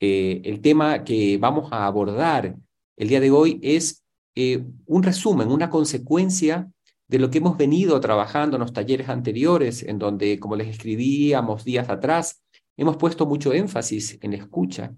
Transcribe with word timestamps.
Eh, 0.00 0.42
el 0.44 0.60
tema 0.60 1.02
que 1.02 1.38
vamos 1.38 1.72
a 1.72 1.86
abordar 1.86 2.54
el 2.96 3.08
día 3.08 3.20
de 3.20 3.30
hoy 3.30 3.58
es 3.62 4.04
eh, 4.34 4.64
un 4.86 5.02
resumen, 5.02 5.48
una 5.48 5.70
consecuencia 5.70 6.70
de 7.08 7.18
lo 7.18 7.30
que 7.30 7.38
hemos 7.38 7.56
venido 7.56 7.98
trabajando 8.00 8.56
en 8.56 8.60
los 8.60 8.72
talleres 8.72 9.08
anteriores, 9.08 9.82
en 9.82 9.98
donde, 9.98 10.38
como 10.38 10.56
les 10.56 10.68
escribíamos 10.68 11.64
días 11.64 11.88
atrás, 11.88 12.44
hemos 12.76 12.96
puesto 12.96 13.26
mucho 13.26 13.52
énfasis 13.52 14.18
en 14.22 14.32
la 14.32 14.36
escucha 14.36 14.94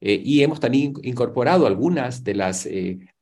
eh, 0.00 0.20
y 0.24 0.42
hemos 0.42 0.60
también 0.60 0.94
incorporado 1.02 1.66
algunas 1.66 2.22
de 2.22 2.34
las 2.34 2.68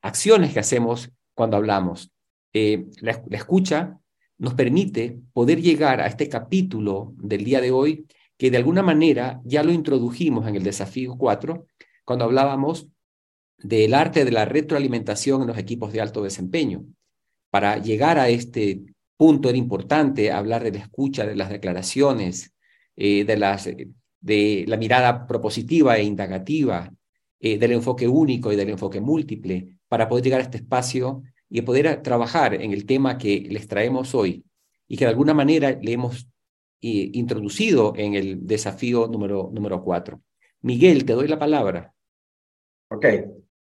acciones 0.03 0.53
que 0.53 0.61
hacemos 0.61 1.11
cuando 1.35 1.57
hablamos. 1.57 2.13
la, 2.53 3.23
escucha 3.31 3.99
nos 4.39 4.55
permite 4.55 5.21
poder 5.33 5.61
llegar 5.61 6.01
a 6.01 6.07
este 6.07 6.29
capítulo 6.29 7.15
del 7.19 7.45
día 7.45 7.61
de 7.61 7.71
hoy 7.71 8.07
que 8.41 8.51
de 8.51 8.57
alguna 8.57 8.83
manera 8.83 9.43
ya 9.45 9.63
lo 9.63 9.71
introdujimos 9.71 10.49
en 10.49 10.57
el 10.57 10.63
desafío 10.63 11.15
4 11.19 11.67
cuando 12.07 12.25
hablábamos 12.25 12.89
del 13.59 13.93
arte 13.93 14.25
de 14.25 14.31
la 14.31 14.47
retroalimentación 14.47 15.43
en 15.43 15.49
los 15.49 15.59
equipos 15.59 15.93
de 15.93 16.01
alto 16.01 16.23
desempeño. 16.23 16.87
Para 17.51 17.77
llegar 17.77 18.19
a 18.19 18.31
este 18.31 18.81
punto 19.19 19.51
era 19.51 19.59
importante 19.59 20.33
hablar 20.33 20.65
de 20.65 20.73
la 20.73 20.79
escucha, 20.79 21.27
de 21.27 21.37
las 21.37 21.51
declaraciones, 21.51 22.55
eh, 22.97 23.27
de, 23.27 23.37
las, 23.37 23.69
de 24.21 24.65
la 24.67 24.79
mirada 24.79 25.27
propositiva 25.27 25.99
e 25.99 26.05
indagativa, 26.05 26.91
eh, 27.41 27.59
del 27.59 27.73
enfoque 27.73 28.09
único 28.09 28.51
y 28.51 28.57
del 28.57 28.71
enfoque 28.71 29.03
múltiple, 29.03 29.81
para 29.87 30.09
poder 30.09 30.25
llegar 30.25 30.41
a 30.41 30.45
este 30.45 30.57
espacio 30.57 31.25
y 31.51 31.61
poder 31.61 32.01
trabajar 32.01 32.55
en 32.55 32.73
el 32.73 32.87
tema 32.87 33.19
que 33.19 33.47
les 33.51 33.69
traemos 33.69 34.15
hoy 34.15 34.47
y 34.89 34.97
que 34.97 35.05
de 35.05 35.11
alguna 35.11 35.35
manera 35.35 35.79
le 35.79 35.93
hemos 35.93 36.30
introducido 36.81 37.93
en 37.97 38.15
el 38.15 38.47
desafío 38.47 39.07
número, 39.07 39.51
número 39.53 39.83
cuatro. 39.83 40.23
Miguel, 40.63 41.05
te 41.05 41.13
doy 41.13 41.29
la 41.29 41.39
palabra. 41.39 41.93
Ok, 42.89 43.07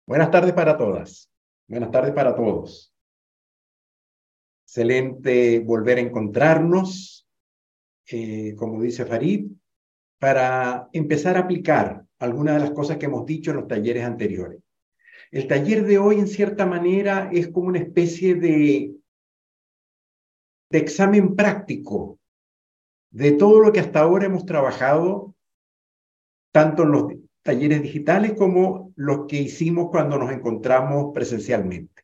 buenas 0.06 0.30
tardes 0.30 0.52
para 0.52 0.76
todas, 0.76 1.30
buenas 1.66 1.90
tardes 1.90 2.12
para 2.12 2.34
todos. 2.34 2.94
Excelente 4.64 5.60
volver 5.60 5.98
a 5.98 6.02
encontrarnos, 6.02 7.28
eh, 8.10 8.54
como 8.56 8.82
dice 8.82 9.04
Farid, 9.04 9.50
para 10.18 10.88
empezar 10.92 11.36
a 11.36 11.40
aplicar 11.40 12.04
algunas 12.18 12.54
de 12.54 12.60
las 12.60 12.70
cosas 12.72 12.96
que 12.96 13.06
hemos 13.06 13.24
dicho 13.24 13.50
en 13.50 13.58
los 13.58 13.68
talleres 13.68 14.04
anteriores. 14.04 14.60
El 15.30 15.46
taller 15.46 15.84
de 15.84 15.98
hoy, 15.98 16.18
en 16.18 16.26
cierta 16.26 16.66
manera, 16.66 17.30
es 17.32 17.48
como 17.48 17.68
una 17.68 17.78
especie 17.78 18.34
de, 18.34 18.94
de 20.70 20.78
examen 20.78 21.36
práctico 21.36 22.17
de 23.10 23.32
todo 23.32 23.60
lo 23.60 23.72
que 23.72 23.80
hasta 23.80 24.00
ahora 24.00 24.26
hemos 24.26 24.44
trabajado, 24.44 25.34
tanto 26.52 26.82
en 26.82 26.92
los 26.92 27.12
talleres 27.42 27.82
digitales 27.82 28.34
como 28.34 28.92
los 28.96 29.26
que 29.26 29.40
hicimos 29.42 29.88
cuando 29.90 30.18
nos 30.18 30.30
encontramos 30.32 31.12
presencialmente. 31.14 32.02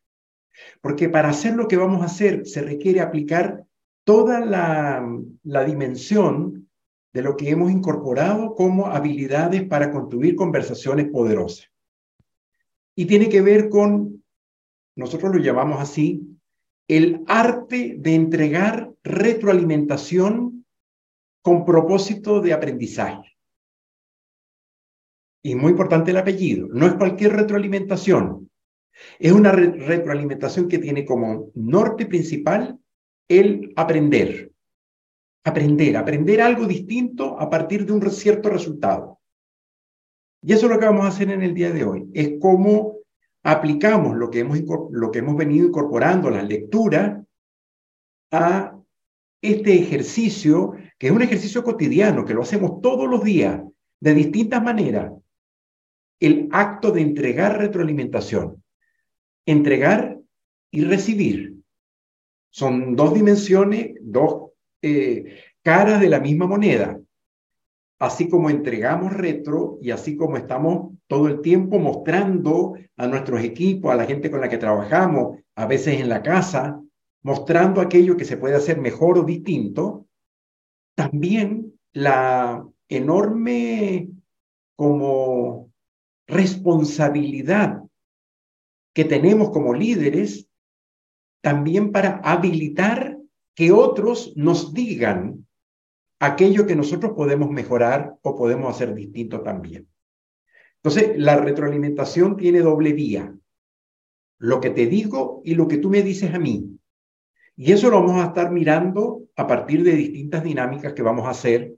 Porque 0.80 1.08
para 1.08 1.30
hacer 1.30 1.54
lo 1.54 1.68
que 1.68 1.76
vamos 1.76 2.02
a 2.02 2.06
hacer 2.06 2.46
se 2.46 2.62
requiere 2.62 3.00
aplicar 3.00 3.64
toda 4.04 4.40
la, 4.40 5.06
la 5.42 5.64
dimensión 5.64 6.68
de 7.12 7.22
lo 7.22 7.36
que 7.36 7.50
hemos 7.50 7.70
incorporado 7.70 8.54
como 8.54 8.86
habilidades 8.86 9.64
para 9.64 9.90
construir 9.90 10.36
conversaciones 10.36 11.08
poderosas 11.10 11.70
y 12.94 13.06
tiene 13.06 13.28
que 13.28 13.42
ver 13.42 13.68
con, 13.68 14.22
nosotros 14.96 15.34
lo 15.34 15.40
llamamos 15.40 15.80
así, 15.80 16.38
el 16.86 17.24
arte 17.26 17.96
de 17.98 18.14
entregar 18.14 18.92
retroalimentación 19.02 20.53
con 21.44 21.66
propósito 21.66 22.40
de 22.40 22.54
aprendizaje. 22.54 23.36
Y 25.42 25.54
muy 25.54 25.72
importante 25.72 26.10
el 26.10 26.16
apellido, 26.16 26.68
no 26.72 26.86
es 26.86 26.94
cualquier 26.94 27.34
retroalimentación, 27.34 28.50
es 29.18 29.30
una 29.30 29.52
retroalimentación 29.52 30.68
que 30.68 30.78
tiene 30.78 31.04
como 31.04 31.50
norte 31.54 32.06
principal 32.06 32.78
el 33.28 33.74
aprender. 33.76 34.52
Aprender, 35.44 35.98
aprender 35.98 36.40
algo 36.40 36.66
distinto 36.66 37.38
a 37.38 37.50
partir 37.50 37.84
de 37.84 37.92
un 37.92 38.10
cierto 38.10 38.48
resultado. 38.48 39.20
Y 40.40 40.54
eso 40.54 40.64
es 40.64 40.72
lo 40.72 40.78
que 40.78 40.86
vamos 40.86 41.04
a 41.04 41.08
hacer 41.08 41.30
en 41.30 41.42
el 41.42 41.52
día 41.52 41.70
de 41.70 41.84
hoy, 41.84 42.08
es 42.14 42.38
cómo 42.40 43.00
aplicamos 43.42 44.16
lo 44.16 44.30
que 44.30 44.38
hemos, 44.38 44.60
lo 44.90 45.10
que 45.10 45.18
hemos 45.18 45.36
venido 45.36 45.66
incorporando, 45.66 46.30
la 46.30 46.42
lectura, 46.42 47.22
a 48.30 48.80
este 49.42 49.74
ejercicio, 49.74 50.72
es 51.06 51.12
un 51.12 51.22
ejercicio 51.22 51.62
cotidiano, 51.62 52.24
que 52.24 52.34
lo 52.34 52.42
hacemos 52.42 52.80
todos 52.80 53.08
los 53.08 53.22
días, 53.22 53.62
de 54.00 54.14
distintas 54.14 54.62
maneras. 54.62 55.12
El 56.20 56.48
acto 56.52 56.92
de 56.92 57.00
entregar 57.00 57.58
retroalimentación. 57.58 58.62
Entregar 59.46 60.18
y 60.70 60.84
recibir. 60.84 61.56
Son 62.50 62.94
dos 62.96 63.14
dimensiones, 63.14 63.96
dos 64.00 64.50
eh, 64.82 65.40
caras 65.62 66.00
de 66.00 66.08
la 66.08 66.20
misma 66.20 66.46
moneda 66.46 66.98
así 67.98 68.28
como 68.28 68.50
entregamos 68.50 69.12
retro 69.12 69.78
y 69.80 69.90
así 69.90 70.16
como 70.16 70.36
estamos 70.36 70.92
todo 71.06 71.28
el 71.28 71.40
tiempo 71.40 71.78
mostrando 71.78 72.74
a 72.96 73.06
nuestros 73.06 73.42
equipos, 73.42 73.92
a 73.92 73.96
la 73.96 74.04
gente 74.04 74.30
con 74.30 74.40
la 74.40 74.48
que 74.48 74.58
trabajamos, 74.58 75.38
a 75.54 75.66
veces 75.66 76.00
en 76.00 76.08
la 76.08 76.22
casa, 76.22 76.80
mostrando 77.22 77.80
aquello 77.80 78.16
que 78.16 78.24
se 78.24 78.36
puede 78.36 78.56
hacer 78.56 78.80
mejor 78.80 79.18
o 79.18 79.24
distinto, 79.24 80.03
también 80.94 81.78
la 81.92 82.66
enorme 82.88 84.10
como 84.76 85.72
responsabilidad 86.26 87.82
que 88.92 89.04
tenemos 89.04 89.50
como 89.50 89.74
líderes 89.74 90.48
también 91.42 91.92
para 91.92 92.20
habilitar 92.24 93.18
que 93.54 93.72
otros 93.72 94.32
nos 94.36 94.72
digan 94.72 95.46
aquello 96.18 96.66
que 96.66 96.76
nosotros 96.76 97.12
podemos 97.14 97.50
mejorar 97.50 98.16
o 98.22 98.36
podemos 98.36 98.74
hacer 98.74 98.94
distinto 98.94 99.42
también. 99.42 99.88
Entonces, 100.76 101.12
la 101.16 101.36
retroalimentación 101.36 102.36
tiene 102.36 102.60
doble 102.60 102.92
vía. 102.92 103.34
Lo 104.38 104.60
que 104.60 104.70
te 104.70 104.86
digo 104.86 105.42
y 105.44 105.54
lo 105.54 105.68
que 105.68 105.78
tú 105.78 105.90
me 105.90 106.02
dices 106.02 106.34
a 106.34 106.38
mí. 106.38 106.78
Y 107.56 107.72
eso 107.72 107.90
lo 107.90 108.00
vamos 108.02 108.22
a 108.22 108.28
estar 108.28 108.50
mirando 108.50 109.23
a 109.36 109.46
partir 109.46 109.82
de 109.82 109.92
distintas 109.92 110.44
dinámicas 110.44 110.92
que 110.92 111.02
vamos 111.02 111.26
a 111.26 111.30
hacer, 111.30 111.74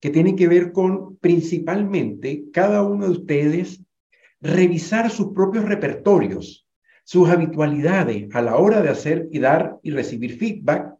que 0.00 0.10
tienen 0.10 0.36
que 0.36 0.48
ver 0.48 0.72
con 0.72 1.16
principalmente 1.16 2.44
cada 2.52 2.82
uno 2.82 3.06
de 3.06 3.12
ustedes 3.12 3.82
revisar 4.40 5.10
sus 5.10 5.32
propios 5.32 5.64
repertorios, 5.66 6.66
sus 7.04 7.28
habitualidades 7.28 8.34
a 8.34 8.40
la 8.40 8.56
hora 8.56 8.80
de 8.80 8.88
hacer 8.88 9.28
y 9.30 9.38
dar 9.40 9.78
y 9.82 9.90
recibir 9.90 10.38
feedback 10.38 10.94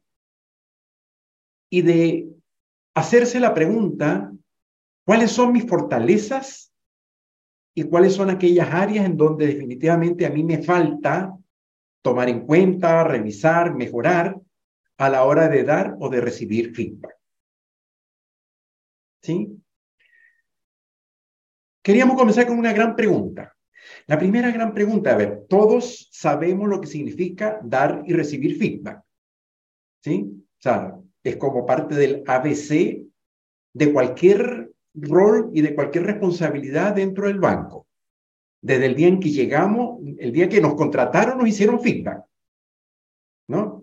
y 1.71 1.83
de 1.83 2.29
hacerse 2.95 3.41
la 3.41 3.55
pregunta, 3.55 4.33
¿cuáles 5.07 5.31
son 5.31 5.53
mis 5.53 5.67
fortalezas 5.67 6.73
y 7.75 7.85
cuáles 7.85 8.15
son 8.15 8.29
aquellas 8.29 8.69
áreas 8.73 9.07
en 9.07 9.17
donde 9.17 9.47
definitivamente 9.47 10.27
a 10.27 10.31
mí 10.31 10.43
me 10.43 10.63
falta 10.63 11.35
tomar 12.03 12.29
en 12.29 12.45
cuenta, 12.45 13.05
revisar, 13.05 13.75
mejorar 13.75 14.37
a 15.01 15.09
la 15.09 15.25
hora 15.25 15.49
de 15.49 15.65
dar 15.65 15.97
o 15.99 16.11
de 16.11 16.21
recibir 16.21 16.75
feedback? 16.75 17.17
¿Sí? 19.23 19.59
Queríamos 21.83 22.19
comenzar 22.19 22.47
con 22.47 22.59
una 22.59 22.75
gran 22.75 22.95
pregunta. 22.95 23.57
La 24.07 24.19
primera 24.19 24.51
gran 24.51 24.75
pregunta, 24.75 25.13
a 25.13 25.17
ver, 25.17 25.47
todos 25.49 26.11
sabemos 26.13 26.69
lo 26.69 26.83
que 26.83 26.87
significa 26.87 27.59
dar 27.65 28.03
y 28.07 28.13
recibir 28.13 28.59
feedback. 28.59 29.03
¿Sí? 30.05 30.31
O 30.35 30.63
sea, 30.63 30.95
es 31.25 31.37
como 31.37 31.65
parte 31.65 31.95
del 31.95 32.23
ABC 32.27 33.03
de 33.73 33.93
cualquier 33.95 34.71
rol 34.93 35.51
y 35.55 35.63
de 35.63 35.75
cualquier 35.75 36.05
responsabilidad 36.05 36.95
dentro 36.95 37.27
del 37.27 37.41
banco. 37.41 37.87
Desde 38.61 38.85
el 38.85 38.95
día 38.95 39.09
en 39.09 39.19
que 39.19 39.31
llegamos, 39.31 40.01
el 40.19 40.31
día 40.31 40.47
que 40.47 40.61
nos 40.61 40.75
contrataron, 40.75 41.39
nos 41.39 41.49
hicieron 41.49 41.81
feedback. 41.81 42.23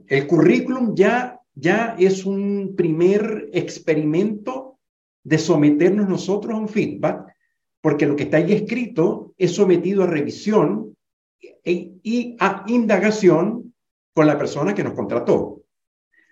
El 0.08 0.28
currículum 0.28 0.96
ya, 0.96 1.40
ya 1.54 1.96
es 2.00 2.26
un 2.26 2.76
primer 2.76 3.50
experimento 3.54 4.80
de 5.24 5.38
someternos 5.38 6.08
nosotros 6.08 6.54
a 6.54 6.58
un 6.60 6.70
feedback, 6.70 7.34
porque 7.82 8.06
lo 8.06 8.16
que 8.16 8.24
está 8.24 8.38
ahí 8.38 8.54
escrito 8.54 9.34
es 9.38 9.54
sometido 9.54 10.04
a 10.04 10.08
revisión 10.08 10.96
e, 11.42 11.92
y 12.02 12.36
a 12.40 12.64
indagación 12.68 13.74
con 14.14 14.28
la 14.28 14.38
persona 14.38 14.74
que 14.74 14.84
nos 14.84 14.94
contrató 14.94 15.58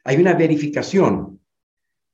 hay 0.05 0.17
una 0.17 0.33
verificación 0.33 1.41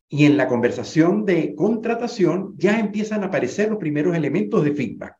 y 0.07 0.25
en 0.25 0.37
la 0.37 0.47
conversación 0.47 1.25
de 1.25 1.53
contratación 1.55 2.55
ya 2.57 2.79
empiezan 2.79 3.23
a 3.23 3.27
aparecer 3.27 3.69
los 3.69 3.77
primeros 3.77 4.15
elementos 4.15 4.63
de 4.63 4.73
feedback. 4.73 5.17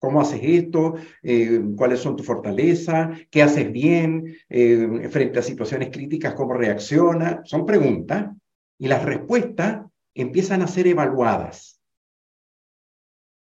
¿Cómo 0.00 0.22
haces 0.22 0.40
esto? 0.42 0.94
Eh, 1.22 1.60
¿Cuáles 1.76 2.00
son 2.00 2.16
tus 2.16 2.26
fortalezas? 2.26 3.20
¿Qué 3.30 3.42
haces 3.42 3.70
bien? 3.70 4.34
Eh, 4.48 5.08
frente 5.10 5.38
a 5.38 5.42
situaciones 5.42 5.90
críticas, 5.90 6.34
¿cómo 6.34 6.54
reacciona? 6.54 7.42
Son 7.44 7.66
preguntas 7.66 8.30
y 8.78 8.88
las 8.88 9.04
respuestas 9.04 9.82
empiezan 10.14 10.62
a 10.62 10.68
ser 10.68 10.86
evaluadas. 10.86 11.82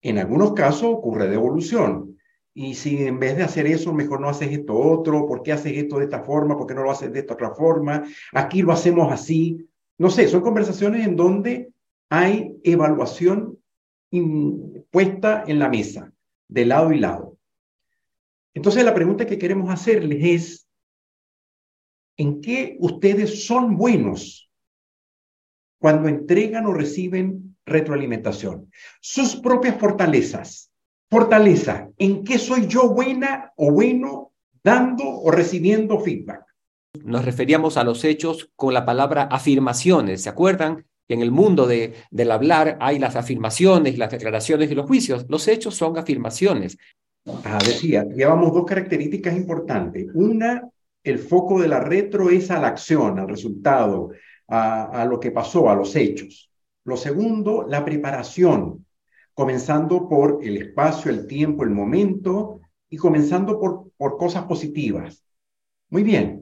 En 0.02 0.18
algunos 0.18 0.52
casos 0.52 0.84
ocurre 0.84 1.26
devolución. 1.28 2.18
Y 2.52 2.74
si 2.74 3.06
en 3.06 3.18
vez 3.18 3.38
de 3.38 3.44
hacer 3.44 3.66
eso, 3.66 3.94
mejor 3.94 4.20
no 4.20 4.28
haces 4.28 4.52
esto 4.52 4.76
otro, 4.76 5.26
¿por 5.26 5.42
qué 5.42 5.52
haces 5.52 5.72
esto 5.72 5.98
de 5.98 6.04
esta 6.04 6.22
forma? 6.22 6.58
¿Por 6.58 6.66
qué 6.66 6.74
no 6.74 6.82
lo 6.82 6.90
haces 6.90 7.10
de 7.10 7.20
esta 7.20 7.32
otra 7.32 7.54
forma? 7.54 8.04
Aquí 8.34 8.60
lo 8.60 8.72
hacemos 8.72 9.10
así. 9.10 9.66
No 9.96 10.10
sé, 10.10 10.28
son 10.28 10.42
conversaciones 10.42 11.06
en 11.06 11.16
donde 11.16 11.70
hay 12.10 12.54
evaluación 12.62 13.58
puesta 14.90 15.44
en 15.46 15.58
la 15.58 15.70
mesa, 15.70 16.11
de 16.52 16.66
lado 16.66 16.92
y 16.92 16.98
lado. 16.98 17.38
Entonces 18.54 18.84
la 18.84 18.94
pregunta 18.94 19.26
que 19.26 19.38
queremos 19.38 19.70
hacerles 19.70 20.18
es, 20.22 20.68
¿en 22.16 22.40
qué 22.40 22.76
ustedes 22.80 23.46
son 23.46 23.76
buenos 23.76 24.50
cuando 25.78 26.08
entregan 26.08 26.66
o 26.66 26.74
reciben 26.74 27.56
retroalimentación? 27.64 28.70
Sus 29.00 29.36
propias 29.36 29.78
fortalezas. 29.78 30.70
Fortaleza, 31.10 31.88
¿en 31.98 32.24
qué 32.24 32.38
soy 32.38 32.66
yo 32.66 32.90
buena 32.90 33.52
o 33.56 33.72
bueno 33.72 34.32
dando 34.62 35.04
o 35.04 35.30
recibiendo 35.30 36.00
feedback? 36.00 36.44
Nos 37.02 37.24
referíamos 37.24 37.76
a 37.78 37.84
los 37.84 38.04
hechos 38.04 38.50
con 38.56 38.74
la 38.74 38.84
palabra 38.84 39.22
afirmaciones, 39.24 40.22
¿se 40.22 40.28
acuerdan? 40.28 40.86
En 41.08 41.20
el 41.20 41.30
mundo 41.30 41.66
de, 41.66 41.94
del 42.10 42.30
hablar 42.30 42.78
hay 42.80 42.98
las 42.98 43.16
afirmaciones, 43.16 43.98
las 43.98 44.10
declaraciones 44.10 44.70
y 44.70 44.74
los 44.74 44.86
juicios. 44.86 45.26
Los 45.28 45.48
hechos 45.48 45.74
son 45.74 45.98
afirmaciones. 45.98 46.78
Ah, 47.44 47.58
decía, 47.64 48.04
llevamos 48.04 48.52
dos 48.52 48.64
características 48.64 49.36
importantes. 49.36 50.08
Una, 50.14 50.68
el 51.04 51.18
foco 51.18 51.60
de 51.60 51.68
la 51.68 51.80
retro 51.80 52.30
es 52.30 52.50
a 52.50 52.60
la 52.60 52.68
acción, 52.68 53.18
al 53.18 53.28
resultado, 53.28 54.10
a, 54.48 55.02
a 55.02 55.04
lo 55.04 55.20
que 55.20 55.30
pasó, 55.30 55.68
a 55.68 55.74
los 55.74 55.94
hechos. 55.94 56.50
Lo 56.84 56.96
segundo, 56.96 57.64
la 57.68 57.84
preparación, 57.84 58.86
comenzando 59.34 60.08
por 60.08 60.40
el 60.42 60.56
espacio, 60.56 61.10
el 61.10 61.26
tiempo, 61.26 61.62
el 61.62 61.70
momento 61.70 62.60
y 62.90 62.96
comenzando 62.96 63.58
por, 63.58 63.90
por 63.96 64.16
cosas 64.16 64.44
positivas. 64.44 65.24
Muy 65.90 66.02
bien. 66.02 66.41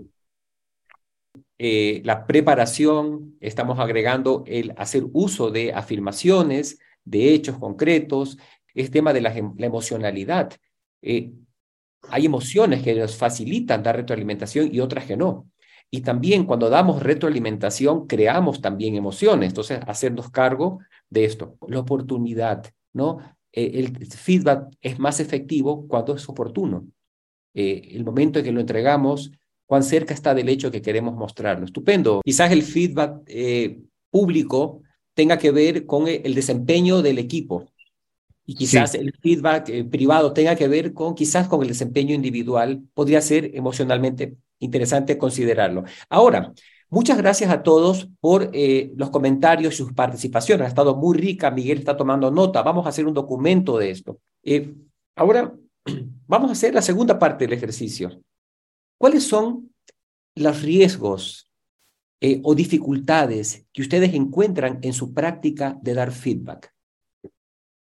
Eh, 1.62 2.00
la 2.06 2.26
preparación, 2.26 3.36
estamos 3.38 3.78
agregando 3.78 4.44
el 4.46 4.72
hacer 4.78 5.04
uso 5.12 5.50
de 5.50 5.74
afirmaciones, 5.74 6.78
de 7.04 7.34
hechos 7.34 7.58
concretos, 7.58 8.38
es 8.74 8.90
tema 8.90 9.12
de 9.12 9.20
la, 9.20 9.28
la 9.58 9.66
emocionalidad. 9.66 10.54
Eh, 11.02 11.32
hay 12.08 12.24
emociones 12.24 12.82
que 12.82 12.94
nos 12.94 13.14
facilitan 13.14 13.82
dar 13.82 13.96
retroalimentación 13.96 14.74
y 14.74 14.80
otras 14.80 15.04
que 15.04 15.18
no. 15.18 15.50
Y 15.90 16.00
también 16.00 16.46
cuando 16.46 16.70
damos 16.70 17.02
retroalimentación, 17.02 18.06
creamos 18.06 18.62
también 18.62 18.94
emociones. 18.94 19.48
Entonces, 19.50 19.80
hacernos 19.86 20.30
cargo 20.30 20.78
de 21.10 21.26
esto. 21.26 21.58
La 21.68 21.80
oportunidad, 21.80 22.64
¿no? 22.94 23.18
Eh, 23.52 23.72
el 23.74 24.06
feedback 24.06 24.66
es 24.80 24.98
más 24.98 25.20
efectivo 25.20 25.86
cuando 25.86 26.14
es 26.14 26.26
oportuno. 26.26 26.86
Eh, 27.52 27.90
el 27.92 28.02
momento 28.02 28.38
en 28.38 28.46
que 28.46 28.52
lo 28.52 28.60
entregamos, 28.60 29.30
cuán 29.70 29.84
cerca 29.84 30.12
está 30.12 30.34
del 30.34 30.48
hecho 30.48 30.68
que 30.68 30.82
queremos 30.82 31.14
mostrarlo. 31.14 31.64
Estupendo. 31.64 32.22
Quizás 32.24 32.50
el 32.50 32.64
feedback 32.64 33.22
eh, 33.28 33.78
público 34.10 34.82
tenga 35.14 35.38
que 35.38 35.52
ver 35.52 35.86
con 35.86 36.08
el 36.08 36.34
desempeño 36.34 37.02
del 37.02 37.20
equipo 37.20 37.66
y 38.44 38.56
quizás 38.56 38.96
el 38.96 39.12
feedback 39.22 39.88
privado 39.88 40.32
tenga 40.32 40.56
que 40.56 40.66
ver 40.66 40.92
con 40.92 41.14
quizás 41.14 41.46
con 41.46 41.62
el 41.62 41.68
desempeño 41.68 42.16
individual. 42.16 42.82
Podría 42.94 43.20
ser 43.20 43.52
emocionalmente 43.54 44.34
interesante 44.58 45.16
considerarlo. 45.16 45.84
Ahora, 46.08 46.52
Muchas 46.92 47.18
gracias 47.18 47.52
a 47.52 47.62
todos 47.62 48.08
por 48.18 48.50
eh, 48.52 48.90
los 48.96 49.10
comentarios 49.10 49.74
y 49.74 49.76
sus 49.76 49.92
participaciones. 49.92 50.64
Ha 50.64 50.68
estado 50.70 50.96
muy 50.96 51.16
rica. 51.16 51.52
Miguel 51.52 51.78
está 51.78 51.96
tomando 51.96 52.32
nota. 52.32 52.62
Vamos 52.62 52.84
a 52.84 52.88
hacer 52.88 53.06
un 53.06 53.14
documento 53.14 53.78
de 53.78 53.92
esto. 53.92 54.18
Eh, 54.42 54.74
ahora, 55.14 55.54
vamos 56.26 56.48
a 56.48 56.52
hacer 56.54 56.74
la 56.74 56.82
segunda 56.82 57.16
parte 57.16 57.44
del 57.44 57.52
ejercicio. 57.52 58.20
¿Cuáles 59.00 59.26
son 59.26 59.72
los 60.34 60.60
riesgos 60.60 61.50
eh, 62.20 62.38
o 62.44 62.54
dificultades 62.54 63.66
que 63.72 63.80
ustedes 63.80 64.12
encuentran 64.12 64.78
en 64.82 64.92
su 64.92 65.14
práctica 65.14 65.78
de 65.80 65.94
dar 65.94 66.12
feedback? 66.12 66.70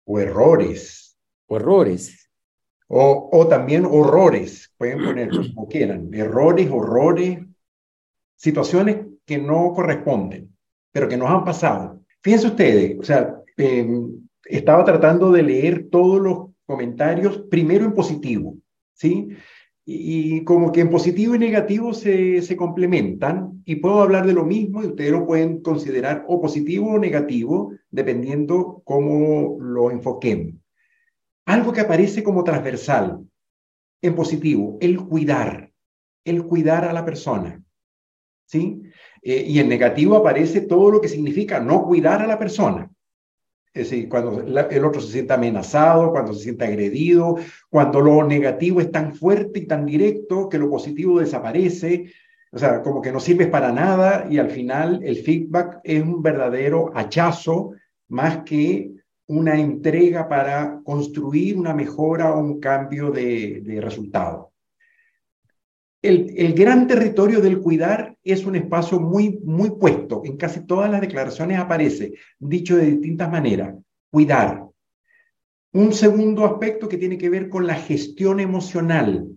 O 0.05 0.19
errores. 0.19 1.15
O 1.45 1.57
errores. 1.57 2.31
O, 2.87 3.29
o 3.31 3.47
también 3.47 3.85
horrores. 3.85 4.73
Pueden 4.75 5.03
ponerlo 5.05 5.43
como 5.53 5.67
quieran. 5.67 6.11
Errores, 6.11 6.67
horrores 6.71 7.41
situaciones 8.35 9.05
que 9.23 9.37
no 9.37 9.71
corresponden, 9.71 10.51
pero 10.91 11.07
que 11.07 11.15
nos 11.15 11.29
han 11.29 11.45
pasado. 11.45 12.01
Fíjense 12.23 12.47
ustedes, 12.47 12.99
o 12.99 13.03
sea, 13.03 13.39
em, 13.55 14.27
estaba 14.45 14.83
tratando 14.83 15.31
de 15.31 15.43
leer 15.43 15.89
todos 15.91 16.19
los 16.19 16.49
comentarios, 16.65 17.37
primero 17.51 17.85
en 17.85 17.93
positivo, 17.93 18.57
¿sí? 18.93 19.29
Y, 19.85 20.45
como 20.45 20.71
que 20.71 20.81
en 20.81 20.89
positivo 20.89 21.35
y 21.35 21.39
negativo 21.39 21.93
se, 21.93 22.41
se 22.41 22.55
complementan 22.55 23.61
y 23.65 23.75
puedo 23.75 24.01
hablar 24.01 24.25
de 24.25 24.33
lo 24.33 24.45
mismo 24.45 24.81
y 24.81 24.87
ustedes 24.87 25.11
lo 25.11 25.25
pueden 25.25 25.61
considerar 25.61 26.23
o 26.27 26.39
positivo 26.39 26.91
o 26.91 26.99
negativo, 26.99 27.73
dependiendo 27.91 28.81
cómo 28.85 29.57
lo 29.59 29.91
enfoquemos. 29.91 30.53
Algo 31.45 31.73
que 31.73 31.81
aparece 31.81 32.23
como 32.23 32.43
transversal 32.45 33.19
en 34.01 34.15
positivo, 34.15 34.77
el 34.79 34.97
cuidar, 35.01 35.71
el 36.23 36.43
cuidar 36.45 36.85
a 36.85 36.93
la 36.93 37.03
persona. 37.03 37.61
¿sí? 38.45 38.81
Eh, 39.21 39.45
y 39.47 39.59
en 39.59 39.69
negativo 39.69 40.15
aparece 40.15 40.61
todo 40.61 40.91
lo 40.91 41.01
que 41.01 41.07
significa 41.07 41.59
no 41.59 41.85
cuidar 41.85 42.21
a 42.21 42.27
la 42.27 42.39
persona. 42.39 42.89
Es 43.73 43.89
decir, 43.89 44.07
cuando 44.07 44.39
el 44.41 44.85
otro 44.85 45.01
se 45.01 45.11
siente 45.11 45.33
amenazado, 45.33 46.11
cuando 46.11 46.33
se 46.33 46.43
siente 46.43 46.65
agredido, 46.65 47.37
cuando 47.69 48.01
lo 48.01 48.23
negativo 48.23 48.79
es 48.79 48.91
tan 48.91 49.15
fuerte 49.15 49.59
y 49.59 49.65
tan 49.65 49.85
directo 49.85 50.47
que 50.47 50.59
lo 50.59 50.69
positivo 50.69 51.19
desaparece, 51.19 52.11
o 52.51 52.59
sea, 52.59 52.83
como 52.83 53.01
que 53.01 53.11
no 53.11 53.19
sirve 53.19 53.47
para 53.47 53.71
nada 53.71 54.27
y 54.29 54.37
al 54.37 54.51
final 54.51 55.01
el 55.03 55.17
feedback 55.17 55.79
es 55.83 56.03
un 56.03 56.21
verdadero 56.21 56.91
hachazo 56.93 57.71
más 58.09 58.43
que 58.43 58.91
una 59.25 59.59
entrega 59.59 60.27
para 60.29 60.79
construir 60.83 61.57
una 61.57 61.73
mejora 61.73 62.31
o 62.31 62.39
un 62.39 62.59
cambio 62.59 63.09
de 63.09 63.79
resultado 63.81 64.52
el, 66.03 66.53
gran 66.53 66.85
territorio 66.85 67.39
del 67.39 67.59
cuidar 67.59 68.17
es 68.23 68.45
un 68.45 68.57
espacio 68.57 68.99
muy, 68.99 69.39
muy 69.43 69.71
puesto. 69.71 70.21
En 70.25 70.35
casi 70.35 70.65
todas 70.65 70.91
las 70.91 71.01
declaraciones 71.01 71.57
aparece, 71.57 72.13
dicho 72.37 72.75
de 72.75 72.91
distintas 72.91 73.31
maneras, 73.31 73.75
cuidar. 74.11 74.65
Un 75.71 75.93
segundo 75.93 76.45
aspecto 76.45 76.87
que 76.89 76.97
tiene 76.97 77.17
que 77.17 77.29
ver 77.29 77.49
con 77.49 77.65
la 77.65 77.75
gestión 77.75 78.41
emocional, 78.41 79.29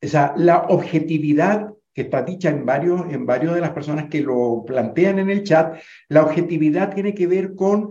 o 0.00 0.06
sea, 0.06 0.34
la 0.36 0.66
objetividad 0.68 1.72
que 1.94 2.02
está 2.02 2.22
dicha 2.22 2.50
en 2.50 2.64
varios, 2.64 3.12
en 3.12 3.26
varios 3.26 3.54
de 3.54 3.60
las 3.60 3.70
personas 3.70 4.08
que 4.08 4.20
lo 4.20 4.62
plantean 4.64 5.18
en 5.18 5.30
el 5.30 5.42
chat, 5.42 5.80
la 6.08 6.22
objetividad 6.22 6.94
tiene 6.94 7.12
que 7.12 7.26
ver 7.26 7.56
con 7.56 7.90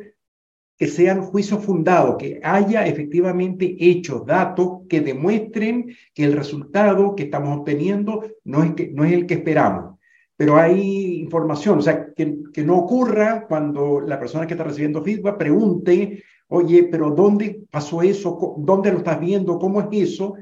que 0.77 0.87
sean 0.87 1.23
juicios 1.23 1.65
fundados, 1.65 2.17
que 2.17 2.39
haya 2.43 2.85
efectivamente 2.85 3.75
hechos, 3.79 4.25
datos 4.25 4.81
que 4.87 5.01
demuestren 5.01 5.95
que 6.13 6.23
el 6.23 6.33
resultado 6.33 7.15
que 7.15 7.23
estamos 7.23 7.57
obteniendo 7.57 8.23
no 8.43 8.63
es, 8.63 8.73
que, 8.73 8.91
no 8.93 9.03
es 9.03 9.13
el 9.13 9.25
que 9.25 9.33
esperamos. 9.35 9.97
Pero 10.35 10.55
hay 10.57 11.19
información, 11.19 11.79
o 11.79 11.81
sea, 11.81 12.13
que, 12.13 12.37
que 12.53 12.63
no 12.63 12.77
ocurra 12.77 13.47
cuando 13.47 14.01
la 14.01 14.19
persona 14.19 14.45
que 14.45 14.53
está 14.53 14.65
recibiendo 14.65 15.03
feedback 15.03 15.37
pregunte, 15.37 16.23
oye, 16.49 16.83
pero 16.91 17.09
¿dónde 17.09 17.63
pasó 17.71 18.03
eso? 18.03 18.55
¿Dónde 18.59 18.91
lo 18.91 18.99
estás 18.99 19.19
viendo? 19.19 19.57
¿Cómo 19.57 19.81
es 19.81 19.87
eso? 19.91 20.35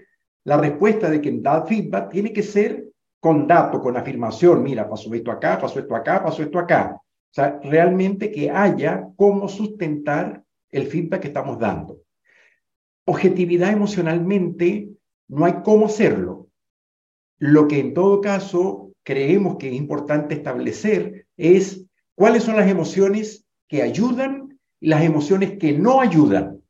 La 0.44 0.58
respuesta 0.58 1.10
de 1.10 1.22
quien 1.22 1.42
da 1.42 1.66
feedback 1.66 2.12
tiene 2.12 2.34
que 2.34 2.44
ser 2.44 2.90
con 3.22 3.48
datos, 3.48 3.82
con 3.82 3.96
afirmación. 3.96 4.62
Mira, 4.62 4.88
pasó 4.88 5.14
esto 5.14 5.32
acá, 5.32 5.58
pasó 5.58 5.80
esto 5.80 5.96
acá, 5.96 6.22
pasó 6.22 6.44
esto 6.44 6.60
acá. 6.60 7.02
O 7.36 7.42
sea, 7.42 7.60
realmente 7.62 8.32
que 8.32 8.50
haya 8.50 9.10
cómo 9.18 9.50
sustentar 9.50 10.46
el 10.72 10.88
feedback 10.88 11.20
que 11.20 11.28
estamos 11.28 11.60
dando. 11.60 12.00
Objetividad 13.04 13.74
emocionalmente, 13.74 14.88
no 15.28 15.44
hay 15.44 15.56
cómo 15.62 15.88
hacerlo. 15.88 16.48
Lo 17.38 17.68
que 17.68 17.80
en 17.80 17.94
todo 17.94 18.22
caso 18.22 18.94
creemos 19.04 19.58
que 19.58 19.68
es 19.68 19.74
importante 19.76 20.34
establecer 20.34 21.28
es 21.36 21.86
cuáles 22.16 22.44
son 22.44 22.56
las 22.56 22.70
emociones 22.70 23.46
que 23.68 23.82
ayudan 23.82 24.58
y 24.80 24.88
las 24.88 25.04
emociones 25.04 25.58
que 25.58 25.74
no 25.74 26.00
ayudan. 26.00 26.62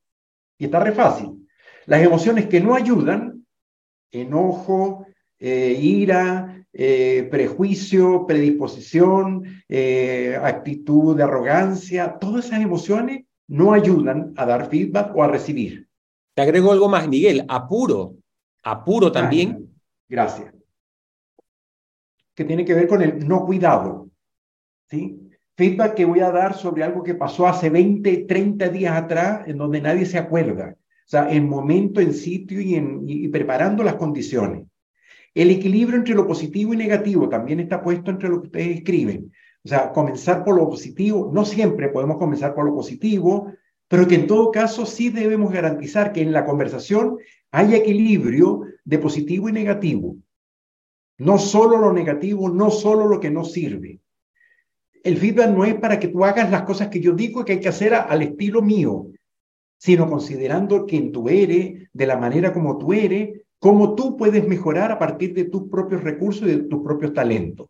Y 0.58 0.66
está 0.66 0.80
re 0.80 0.94
fácil. 0.94 1.48
Las 1.86 2.02
emociones 2.02 2.48
que 2.48 2.60
no 2.60 2.74
ayudan, 2.74 3.46
enojo, 4.10 5.06
eh, 5.38 5.78
ira, 5.80 6.65
eh, 6.78 7.30
prejuicio, 7.32 8.26
predisposición, 8.28 9.64
eh, 9.70 10.38
actitud 10.42 11.16
de 11.16 11.24
arrogancia, 11.24 12.20
todas 12.20 12.48
esas 12.48 12.62
emociones 12.62 13.24
no 13.48 13.72
ayudan 13.72 14.34
a 14.36 14.46
dar 14.46 14.70
feedback 14.70 15.16
o 15.16 15.24
a 15.24 15.30
recibir. 15.30 15.88
Te 16.34 16.42
agrego 16.42 16.74
algo 16.74 16.90
más, 16.90 17.08
Miguel, 17.08 17.46
apuro, 17.48 18.16
apuro 18.62 19.10
también. 19.10 19.70
gracias. 20.10 20.54
Que 22.36 22.44
tiene 22.44 22.66
que 22.66 22.74
ver 22.74 22.90
con 22.90 23.02
el 23.02 23.26
no 23.26 23.46
cuidado, 23.46 24.10
¿sí? 24.90 25.22
feedback 25.56 25.94
que 25.94 26.04
voy 26.04 26.20
a 26.20 26.32
dar 26.32 26.56
sobre 26.56 26.84
algo 26.84 27.04
que 27.04 27.16
pasó 27.16 27.48
hace 27.48 27.70
20, 27.70 28.26
30 28.26 28.68
días 28.68 28.98
atrás, 28.98 29.48
en 29.48 29.58
donde 29.58 29.80
nadie 29.80 30.06
se 30.06 30.18
acuerda. 30.18 30.76
O 30.76 31.08
sea, 31.08 31.32
en 31.32 31.48
momento, 31.48 32.02
en 32.02 32.14
sitio 32.14 32.60
y, 32.60 32.76
en, 32.76 33.04
y 33.08 33.30
preparando 33.30 33.82
las 33.82 33.96
condiciones. 33.96 34.66
El 35.36 35.52
equilibrio 35.52 35.98
entre 35.98 36.16
lo 36.16 36.26
positivo 36.26 36.74
y 36.74 36.78
negativo 36.78 37.28
también 37.28 37.60
está 37.60 37.84
puesto 37.84 38.10
entre 38.10 38.30
lo 38.30 38.42
que 38.42 38.48
ustedes 38.48 38.78
escriben. 38.78 39.34
O 39.66 39.68
sea, 39.68 39.92
comenzar 39.92 40.46
por 40.46 40.56
lo 40.56 40.70
positivo, 40.70 41.30
no 41.34 41.44
siempre 41.44 41.90
podemos 41.90 42.18
comenzar 42.18 42.56
por 42.56 42.66
lo 42.66 42.74
positivo, 42.74 43.52
pero 43.90 44.08
que 44.08 44.16
en 44.16 44.28
todo 44.28 44.50
caso 44.50 44.86
sí 44.86 45.10
debemos 45.10 45.52
garantizar 45.52 46.14
que 46.14 46.22
en 46.22 46.32
la 46.32 46.46
conversación 46.46 47.18
haya 47.52 47.76
equilibrio 47.78 48.62
de 48.86 48.98
positivo 48.98 49.50
y 49.50 49.52
negativo. 49.52 50.16
No 51.18 51.38
solo 51.38 51.80
lo 51.80 51.92
negativo, 51.92 52.50
no 52.50 52.72
solo 52.72 53.08
lo 53.08 53.20
que 53.20 53.30
no 53.30 53.44
sirve. 53.44 54.00
El 55.04 55.18
feedback 55.18 55.50
no 55.50 55.66
es 55.66 55.76
para 55.76 56.00
que 56.00 56.08
tú 56.08 56.24
hagas 56.24 56.50
las 56.50 56.64
cosas 56.64 56.88
que 56.88 57.02
yo 57.02 57.12
digo 57.12 57.44
que 57.44 57.54
hay 57.54 57.60
que 57.60 57.70
hacer 57.70 57.94
al 57.94 58.22
estilo 58.22 58.62
mío, 58.62 59.08
sino 59.78 60.10
considerando 60.10 60.86
quién 60.86 61.12
tú 61.12 61.28
eres, 61.28 61.90
de 61.92 62.08
la 62.08 62.18
manera 62.18 62.54
como 62.54 62.78
tú 62.78 62.94
eres, 62.94 63.42
cómo 63.60 63.96
tú 63.96 64.18
puedes 64.18 64.48
mejorar 64.48 64.92
a 64.92 65.00
partir 65.00 65.34
de 65.34 65.46
tus 65.46 65.70
propios 65.70 66.04
recursos 66.04 66.44
y 66.44 66.52
de 66.52 66.64
tus 66.64 66.84
propios 66.84 67.14
talentos. 67.14 67.68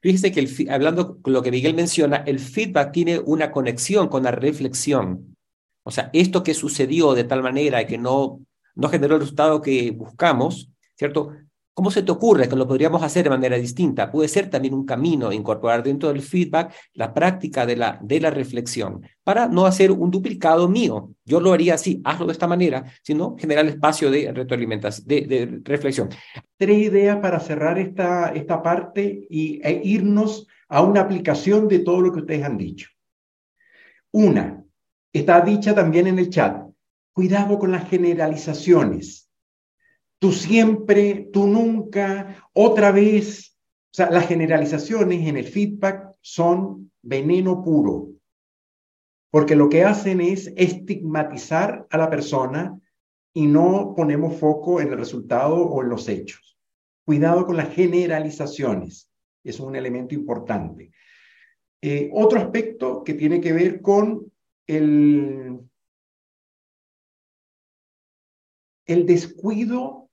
Fíjese 0.00 0.30
que 0.30 0.40
el, 0.40 0.70
hablando 0.70 1.18
lo 1.24 1.42
que 1.42 1.50
Miguel 1.50 1.74
menciona, 1.74 2.18
el 2.18 2.38
feedback 2.38 2.92
tiene 2.92 3.18
una 3.18 3.50
conexión 3.50 4.08
con 4.08 4.22
la 4.22 4.30
reflexión. 4.30 5.36
O 5.82 5.90
sea, 5.90 6.10
esto 6.12 6.42
que 6.42 6.54
sucedió 6.54 7.14
de 7.14 7.24
tal 7.24 7.42
manera 7.42 7.86
que 7.86 7.98
no, 7.98 8.40
no 8.74 8.88
generó 8.88 9.14
el 9.14 9.22
resultado 9.22 9.62
que 9.62 9.90
buscamos, 9.92 10.70
¿cierto? 10.96 11.32
¿Cómo 11.76 11.90
se 11.90 12.02
te 12.02 12.10
ocurre 12.10 12.48
que 12.48 12.56
lo 12.56 12.66
podríamos 12.66 13.02
hacer 13.02 13.24
de 13.24 13.28
manera 13.28 13.58
distinta? 13.58 14.10
Puede 14.10 14.28
ser 14.28 14.48
también 14.48 14.72
un 14.72 14.86
camino 14.86 15.30
incorporar 15.30 15.82
dentro 15.82 16.08
del 16.08 16.22
feedback 16.22 16.72
la 16.94 17.12
práctica 17.12 17.66
de 17.66 17.76
la, 17.76 18.00
de 18.02 18.18
la 18.18 18.30
reflexión 18.30 19.02
para 19.22 19.46
no 19.46 19.66
hacer 19.66 19.92
un 19.92 20.10
duplicado 20.10 20.70
mío. 20.70 21.10
Yo 21.26 21.38
lo 21.38 21.52
haría 21.52 21.74
así, 21.74 22.00
hazlo 22.02 22.24
de 22.24 22.32
esta 22.32 22.46
manera, 22.46 22.84
sino 23.02 23.36
generar 23.36 23.66
espacio 23.66 24.10
de 24.10 24.32
retroalimentación, 24.32 25.06
de, 25.06 25.20
de 25.26 25.60
reflexión. 25.64 26.08
Tres 26.56 26.78
ideas 26.78 27.18
para 27.18 27.40
cerrar 27.40 27.78
esta, 27.78 28.30
esta 28.30 28.62
parte 28.62 29.26
y, 29.28 29.60
e 29.62 29.82
irnos 29.84 30.46
a 30.68 30.80
una 30.80 31.02
aplicación 31.02 31.68
de 31.68 31.80
todo 31.80 32.00
lo 32.00 32.10
que 32.10 32.20
ustedes 32.20 32.42
han 32.42 32.56
dicho. 32.56 32.88
Una, 34.12 34.64
Está 35.16 35.40
dicha 35.40 35.74
también 35.74 36.06
en 36.08 36.18
el 36.18 36.28
chat. 36.28 36.62
Cuidado 37.14 37.58
con 37.58 37.72
las 37.72 37.88
generalizaciones. 37.88 39.25
Tú 40.18 40.32
siempre, 40.32 41.28
tú 41.32 41.46
nunca, 41.46 42.48
otra 42.52 42.90
vez. 42.90 43.56
O 43.92 43.96
sea, 43.96 44.10
las 44.10 44.26
generalizaciones 44.26 45.26
en 45.26 45.36
el 45.36 45.44
feedback 45.44 46.16
son 46.20 46.90
veneno 47.02 47.62
puro. 47.62 48.08
Porque 49.30 49.56
lo 49.56 49.68
que 49.68 49.84
hacen 49.84 50.20
es 50.20 50.52
estigmatizar 50.56 51.86
a 51.90 51.98
la 51.98 52.08
persona 52.08 52.78
y 53.34 53.46
no 53.46 53.94
ponemos 53.94 54.38
foco 54.38 54.80
en 54.80 54.88
el 54.88 54.98
resultado 54.98 55.56
o 55.56 55.82
en 55.82 55.90
los 55.90 56.08
hechos. 56.08 56.58
Cuidado 57.04 57.44
con 57.44 57.56
las 57.56 57.72
generalizaciones. 57.74 59.10
Es 59.44 59.60
un 59.60 59.76
elemento 59.76 60.14
importante. 60.14 60.90
Eh, 61.82 62.10
otro 62.12 62.40
aspecto 62.40 63.04
que 63.04 63.14
tiene 63.14 63.40
que 63.40 63.52
ver 63.52 63.80
con 63.80 64.32
el, 64.66 65.60
el 68.86 69.04
descuido, 69.04 70.08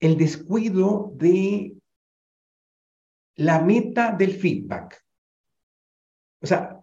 el 0.00 0.16
descuido 0.18 1.12
de 1.14 1.76
la 3.36 3.60
meta 3.60 4.12
del 4.12 4.32
feedback. 4.32 5.02
O 6.40 6.46
sea, 6.46 6.80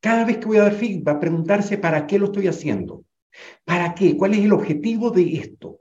cada 0.00 0.24
vez 0.24 0.38
que 0.38 0.46
voy 0.46 0.58
a 0.58 0.64
dar 0.64 0.74
feedback, 0.74 1.20
preguntarse 1.20 1.78
para 1.78 2.06
qué 2.06 2.18
lo 2.18 2.26
estoy 2.26 2.48
haciendo. 2.48 3.04
¿Para 3.64 3.94
qué? 3.94 4.16
¿Cuál 4.16 4.34
es 4.34 4.40
el 4.40 4.52
objetivo 4.52 5.10
de 5.10 5.36
esto? 5.36 5.80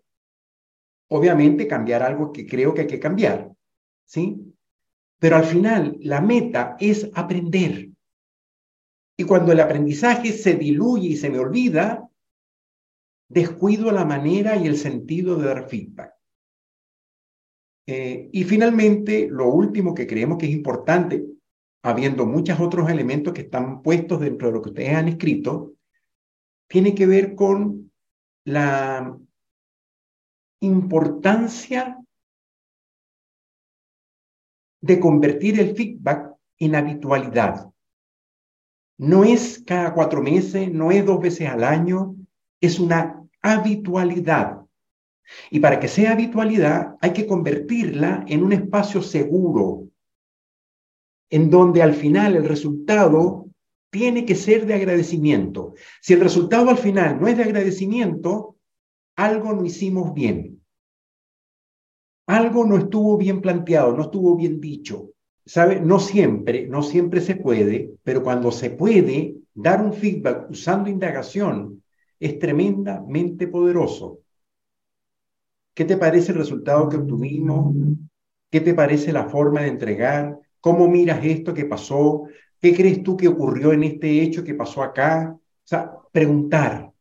Obviamente 1.10 1.67
cambiar 1.67 2.01
algo 2.01 2.32
que 2.32 2.48
creo 2.48 2.74
que 2.74 2.82
hay 2.82 2.88
que 2.88 3.00
cambiar, 3.00 3.51
¿sí? 4.05 4.55
Pero 5.20 5.36
al 5.36 5.43
final 5.46 5.98
la 6.00 6.22
meta 6.22 6.75
es 6.79 7.10
aprender. 7.13 7.89
Y 9.15 9.24
cuando 9.25 9.51
el 9.51 9.60
aprendizaje 9.60 10.32
se 10.32 10.55
diluye 10.55 11.10
y 11.10 11.17
se 11.17 11.29
me 11.29 11.38
olvida, 11.39 12.10
descuido 13.34 13.92
la 13.92 14.06
manera 14.06 14.56
y 14.56 14.68
el 14.68 14.78
sentido 14.78 15.36
de 15.38 15.48
dar 15.48 15.68
feedback. 15.68 16.13
Eh, 17.86 18.30
y 18.32 18.44
finalmente, 18.44 19.28
lo 19.30 19.50
último 19.50 19.94
que 19.94 20.08
creemos 20.08 20.38
que 20.38 20.46
es 20.46 20.52
importante, 20.52 21.25
habiendo 21.84 22.25
muchos 22.25 22.60
otros 22.60 22.90
elementos 22.90 23.34
que 23.34 23.42
están 23.42 23.82
puestos 23.82 24.22
dentro 24.22 24.48
de 24.48 24.54
lo 24.54 24.62
que 24.62 24.70
ustedes 24.70 24.96
han 24.96 25.10
escrito, 25.10 25.74
tiene 26.68 26.96
que 26.96 27.06
ver 27.06 27.36
con 27.36 27.92
la 28.46 29.18
importancia 30.62 31.98
de 34.82 35.00
convertir 35.00 35.60
el 35.60 35.75
feedback 35.75 36.36
en 36.60 36.75
habitualidad. 36.75 37.70
No 38.98 39.24
es 39.24 39.63
cada 39.66 39.94
cuatro 39.94 40.22
meses, 40.22 40.72
no 40.72 40.92
es 40.92 41.06
dos 41.06 41.20
veces 41.20 41.50
al 41.50 41.63
año, 41.63 42.16
es 42.62 42.80
una 42.80 43.23
habitualidad. 43.44 44.62
Y 45.52 45.60
para 45.60 45.80
que 45.80 45.88
sea 45.88 46.14
habitualidad 46.14 46.96
hay 47.02 47.14
que 47.14 47.28
convertirla 47.28 48.26
en 48.28 48.44
un 48.44 48.54
espacio 48.54 49.02
seguro, 49.02 49.90
en 51.30 51.50
donde 51.50 51.82
al 51.84 51.94
final 51.94 52.36
el 52.36 52.46
resultado 52.46 53.48
tiene 53.92 54.26
que 54.26 54.36
ser 54.36 54.66
de 54.66 54.74
agradecimiento. 54.74 55.76
Si 56.02 56.14
el 56.14 56.22
resultado 56.22 56.70
al 56.70 56.78
final 56.78 57.22
no 57.22 57.28
es 57.28 57.38
de 57.38 57.44
agradecimiento, 57.44 58.58
algo 59.16 59.54
no 59.54 59.64
hicimos 59.64 60.14
bien. 60.14 60.62
Algo 62.26 62.66
no 62.66 62.78
estuvo 62.78 63.18
bien 63.18 63.42
planteado, 63.42 63.96
no 63.96 64.04
estuvo 64.04 64.36
bien 64.36 64.60
dicho. 64.60 65.14
¿sabe? 65.46 65.80
No 65.80 66.00
siempre, 66.00 66.68
no 66.68 66.84
siempre 66.84 67.22
se 67.22 67.36
puede, 67.36 67.96
pero 68.04 68.24
cuando 68.24 68.52
se 68.52 68.70
puede, 68.70 69.36
dar 69.54 69.84
un 69.84 69.94
feedback 69.94 70.50
usando 70.50 70.90
indagación 70.90 71.83
es 72.20 72.39
tremendamente 72.39 73.48
poderoso. 73.48 74.20
¿Qué 75.74 75.86
te 75.86 75.98
parece 75.98 76.32
el 76.32 76.38
resultado 76.38 76.88
que 76.88 76.98
obtuvimos? 76.98 77.75
¿Qué 78.50 78.62
te 78.62 78.74
parece 78.74 79.12
la 79.12 79.25
forma 79.25 79.62
de 79.62 79.70
entregar? 79.70 80.39
¿Cómo 80.60 80.88
miras 80.88 81.25
esto 81.25 81.53
que 81.53 81.65
pasó? 81.65 82.24
¿Qué 82.62 82.75
crees 82.75 83.03
tú 83.03 83.17
que 83.17 83.27
ocurrió 83.27 83.74
en 83.74 83.84
este 83.84 84.22
hecho 84.22 84.43
que 84.43 84.53
pasó 84.53 84.84
acá? 84.84 85.36
O 85.36 85.67
sea, 85.67 85.91
preguntar. 86.12 86.91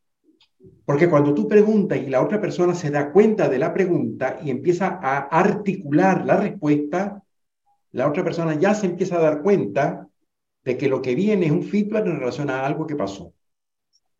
Porque 0.84 1.08
cuando 1.08 1.34
tú 1.34 1.46
preguntas 1.46 1.98
y 1.98 2.06
la 2.06 2.22
otra 2.22 2.40
persona 2.40 2.74
se 2.74 2.90
da 2.90 3.12
cuenta 3.12 3.48
de 3.48 3.58
la 3.58 3.72
pregunta 3.72 4.40
y 4.42 4.50
empieza 4.50 4.98
a 5.02 5.18
articular 5.18 6.24
la 6.24 6.38
respuesta, 6.38 7.22
la 7.92 8.08
otra 8.08 8.24
persona 8.24 8.54
ya 8.54 8.74
se 8.74 8.86
empieza 8.86 9.16
a 9.16 9.22
dar 9.22 9.42
cuenta 9.42 10.08
de 10.64 10.76
que 10.76 10.88
lo 10.88 11.02
que 11.02 11.14
viene 11.14 11.46
es 11.46 11.52
un 11.52 11.62
feedback 11.62 12.06
en 12.06 12.18
relación 12.18 12.50
a 12.50 12.66
algo 12.66 12.86
que 12.86 12.96
pasó. 12.96 13.32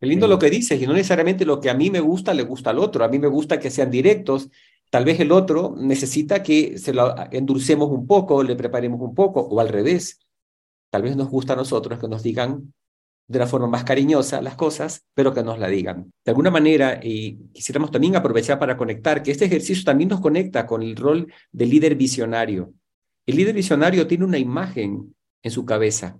Qué 0.03 0.09
lindo 0.09 0.27
lo 0.27 0.37
que 0.37 0.49
dices, 0.49 0.81
y 0.81 0.85
no 0.85 0.91
necesariamente 0.91 1.45
lo 1.45 1.61
que 1.61 1.69
a 1.69 1.73
mí 1.73 1.89
me 1.89 2.01
gusta 2.01 2.33
le 2.33 2.43
gusta 2.43 2.71
al 2.71 2.79
otro. 2.79 3.05
A 3.05 3.07
mí 3.07 3.19
me 3.19 3.29
gusta 3.29 3.57
que 3.57 3.71
sean 3.71 3.89
directos. 3.89 4.49
Tal 4.89 5.05
vez 5.05 5.17
el 5.21 5.31
otro 5.31 5.75
necesita 5.79 6.43
que 6.43 6.77
se 6.77 6.91
lo 6.91 7.15
endulcemos 7.31 7.89
un 7.89 8.05
poco, 8.05 8.43
le 8.43 8.57
preparemos 8.57 8.99
un 8.99 9.15
poco, 9.15 9.39
o 9.39 9.61
al 9.61 9.69
revés. 9.69 10.19
Tal 10.89 11.03
vez 11.03 11.15
nos 11.15 11.29
gusta 11.29 11.53
a 11.53 11.55
nosotros 11.55 12.01
que 12.01 12.09
nos 12.09 12.21
digan 12.21 12.73
de 13.29 13.39
la 13.39 13.47
forma 13.47 13.67
más 13.67 13.85
cariñosa 13.85 14.41
las 14.41 14.57
cosas, 14.57 15.05
pero 15.13 15.33
que 15.33 15.41
nos 15.41 15.57
la 15.57 15.69
digan. 15.69 16.11
De 16.25 16.31
alguna 16.31 16.51
manera, 16.51 16.99
y 17.01 17.37
quisiéramos 17.53 17.89
también 17.89 18.17
aprovechar 18.17 18.59
para 18.59 18.75
conectar, 18.75 19.23
que 19.23 19.31
este 19.31 19.45
ejercicio 19.45 19.85
también 19.85 20.09
nos 20.09 20.19
conecta 20.19 20.67
con 20.67 20.83
el 20.83 20.97
rol 20.97 21.31
del 21.49 21.69
líder 21.69 21.95
visionario. 21.95 22.73
El 23.25 23.37
líder 23.37 23.55
visionario 23.55 24.05
tiene 24.05 24.25
una 24.25 24.37
imagen 24.37 25.15
en 25.41 25.51
su 25.51 25.63
cabeza, 25.63 26.19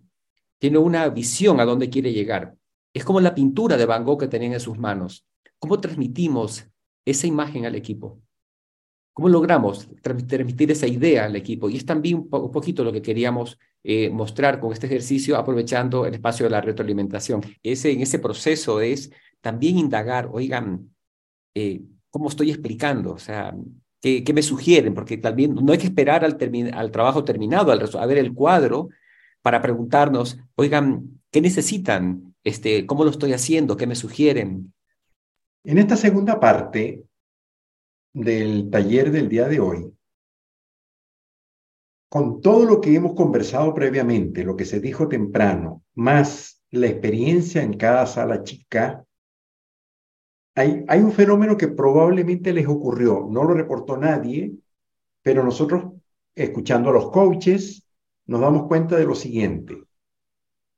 tiene 0.57 0.77
una 0.77 1.09
visión 1.09 1.59
a 1.59 1.65
dónde 1.65 1.89
quiere 1.89 2.13
llegar. 2.13 2.55
Es 2.93 3.03
como 3.03 3.19
la 3.19 3.33
pintura 3.33 3.77
de 3.77 3.85
Van 3.85 4.03
Gogh 4.03 4.19
que 4.19 4.27
tenían 4.27 4.53
en 4.53 4.59
sus 4.59 4.77
manos. 4.77 5.25
¿Cómo 5.59 5.79
transmitimos 5.79 6.67
esa 7.05 7.27
imagen 7.27 7.65
al 7.65 7.75
equipo? 7.75 8.21
¿Cómo 9.13 9.29
logramos 9.29 9.87
transmitir 10.01 10.71
esa 10.71 10.87
idea 10.87 11.25
al 11.25 11.35
equipo? 11.35 11.69
Y 11.69 11.77
es 11.77 11.85
también 11.85 12.27
un, 12.31 12.51
poquito 12.51 12.83
lo 12.83 12.91
que 12.91 13.01
queríamos 13.01 13.59
eh, 13.83 14.09
mostrar 14.09 14.59
con 14.59 14.73
este 14.73 14.87
ejercicio, 14.87 15.37
aprovechando 15.37 16.05
el 16.05 16.15
espacio 16.15 16.45
de 16.45 16.49
la 16.49 16.61
retroalimentación. 16.61 17.41
Ese, 17.61 17.91
en 17.91 18.01
ese 18.01 18.19
proceso 18.19 18.81
es 18.81 19.11
también 19.41 19.77
indagar, 19.77 20.29
oigan, 20.31 20.95
eh, 21.53 21.81
¿cómo 22.09 22.29
estoy 22.29 22.49
explicando? 22.49 23.13
O 23.13 23.19
sea, 23.19 23.55
¿Qué, 24.03 24.33
me 24.33 24.41
sugieren? 24.41 24.93
Porque 24.93 25.15
también 25.15 25.55
no 25.55 25.71
hay 25.71 25.77
que 25.77 25.85
esperar 25.85 26.25
al, 26.25 26.37
trabajo 26.91 27.23
terminado, 27.23 27.71
al, 27.71 27.89
a 27.97 28.05
ver 28.05 28.17
el 28.17 28.33
cuadro, 28.33 28.89
para 29.41 29.61
preguntarnos, 29.61 30.37
oigan, 30.55 31.21
¿qué 31.31 31.39
necesitan? 31.39 32.32
Este, 32.43 32.85
¿Cómo 32.85 33.03
lo 33.03 33.11
estoy 33.11 33.33
haciendo? 33.33 33.77
¿Qué 33.77 33.87
me 33.87 33.95
sugieren? 33.95 34.73
En 35.63 35.77
esta 35.77 35.95
segunda 35.95 36.39
parte 36.39 37.05
del 38.13 38.69
taller 38.69 39.11
del 39.11 39.29
día 39.29 39.47
de 39.47 39.59
hoy, 39.59 39.93
con 42.09 42.41
todo 42.41 42.65
lo 42.65 42.81
que 42.81 42.93
hemos 42.93 43.15
conversado 43.15 43.73
previamente, 43.73 44.43
lo 44.43 44.55
que 44.55 44.65
se 44.65 44.79
dijo 44.79 45.07
temprano, 45.07 45.83
más 45.95 46.61
la 46.69 46.87
experiencia 46.87 47.63
en 47.63 47.77
cada 47.77 48.05
sala 48.05 48.43
chica, 48.43 49.03
hay, 50.55 50.83
hay 50.87 50.99
un 50.99 51.11
fenómeno 51.11 51.57
que 51.57 51.69
probablemente 51.69 52.53
les 52.53 52.67
ocurrió, 52.67 53.27
no 53.31 53.43
lo 53.43 53.53
reportó 53.53 53.97
nadie, 53.97 54.53
pero 55.23 55.43
nosotros, 55.43 55.93
escuchando 56.35 56.89
a 56.89 56.93
los 56.93 57.09
coaches, 57.09 57.87
nos 58.27 58.41
damos 58.41 58.67
cuenta 58.67 58.97
de 58.97 59.05
lo 59.05 59.15
siguiente. 59.15 59.83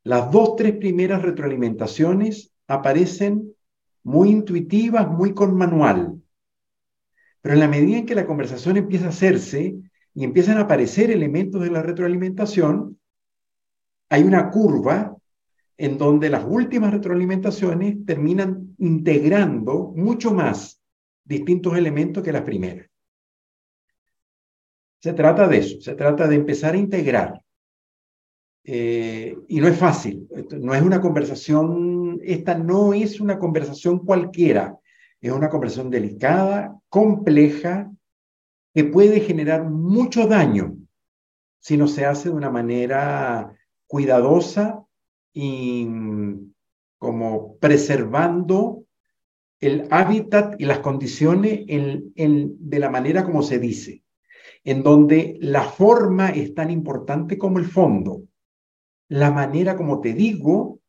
Las 0.05 0.29
dos, 0.29 0.55
tres 0.55 0.77
primeras 0.77 1.23
retroalimentaciones 1.23 2.53
aparecen 2.67 3.55
muy 4.03 4.29
intuitivas, 4.29 5.09
muy 5.09 5.33
con 5.33 5.57
manual. 5.57 6.21
Pero 7.41 7.55
en 7.55 7.59
la 7.59 7.67
medida 7.67 7.97
en 7.97 8.05
que 8.05 8.13
la 8.13 8.27
conversación 8.27 8.77
empieza 8.77 9.07
a 9.07 9.09
hacerse 9.09 9.75
y 10.13 10.23
empiezan 10.23 10.59
a 10.59 10.61
aparecer 10.61 11.09
elementos 11.09 11.59
de 11.59 11.71
la 11.71 11.81
retroalimentación, 11.81 12.99
hay 14.09 14.21
una 14.21 14.51
curva 14.51 15.17
en 15.75 15.97
donde 15.97 16.29
las 16.29 16.45
últimas 16.47 16.93
retroalimentaciones 16.93 18.05
terminan 18.05 18.75
integrando 18.77 19.91
mucho 19.95 20.35
más 20.35 20.79
distintos 21.23 21.75
elementos 21.75 22.23
que 22.23 22.31
las 22.31 22.43
primeras. 22.43 22.87
Se 25.01 25.13
trata 25.13 25.47
de 25.47 25.57
eso, 25.57 25.81
se 25.81 25.95
trata 25.95 26.27
de 26.27 26.35
empezar 26.35 26.75
a 26.75 26.77
integrar. 26.77 27.44
Eh, 28.67 29.37
y 29.47 29.59
no 29.59 29.67
es 29.67 29.77
fácil, 29.77 30.27
no 30.59 30.73
es 30.73 30.81
una 30.81 30.99
conversación, 30.99 32.19
esta 32.23 32.57
no 32.57 32.95
es 32.95 33.21
una 33.21 33.37
conversación 33.37 33.99
cualquiera, 33.99 34.79
es 35.21 35.31
una 35.31 35.49
conversación 35.49 35.91
delicada, 35.91 36.75
compleja, 36.89 37.91
que 38.73 38.83
puede 38.83 39.19
generar 39.19 39.69
mucho 39.69 40.27
daño 40.27 40.75
si 41.59 41.77
no 41.77 41.87
se 41.87 42.05
hace 42.05 42.29
de 42.29 42.35
una 42.35 42.49
manera 42.49 43.55
cuidadosa 43.87 44.83
y 45.31 45.85
mm, 45.85 46.53
como 46.97 47.57
preservando 47.57 48.83
el 49.59 49.87
hábitat 49.91 50.59
y 50.59 50.65
las 50.65 50.79
condiciones 50.79 51.65
de 51.67 52.79
la 52.79 52.89
manera 52.89 53.23
como 53.23 53.43
se 53.43 53.59
dice, 53.59 54.03
en 54.63 54.83
donde 54.83 55.37
la 55.39 55.63
forma 55.63 56.29
es 56.29 56.53
tan 56.53 56.71
importante 56.71 57.37
como 57.37 57.59
el 57.59 57.65
fondo. 57.65 58.23
La 59.09 59.31
manera 59.31 59.75
como 59.75 60.01
te 60.01 60.13
digo 60.13 60.79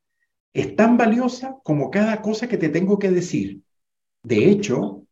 es 0.52 0.74
tan 0.74 0.96
valiosa 0.96 1.58
como 1.62 1.90
cada 1.90 2.22
cosa 2.22 2.48
que 2.48 2.56
te 2.56 2.70
tengo 2.70 2.98
que 2.98 3.10
decir. 3.10 3.62
De 4.22 4.48
hecho, 4.50 5.02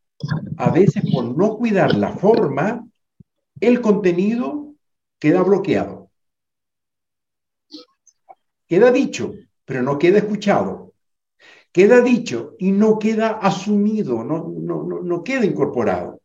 a 0.57 0.71
veces 0.71 1.03
por 1.13 1.37
no 1.37 1.57
cuidar 1.57 1.95
la 1.95 2.13
forma, 2.17 2.87
el 3.61 3.81
contenido 3.81 4.75
queda 5.19 5.43
bloqueado. 5.43 6.11
Queda 8.67 8.91
dicho, 8.91 9.35
pero 9.65 9.83
no 9.83 9.99
queda 9.99 10.19
escuchado. 10.19 10.95
Queda 11.73 12.01
dicho 12.01 12.55
y 12.59 12.73
no 12.73 12.99
queda 12.99 13.31
asumido, 13.31 14.25
no, 14.25 14.49
no, 14.49 14.85
no, 14.85 15.25
queda 15.25 15.45
incorporado. 15.45 16.21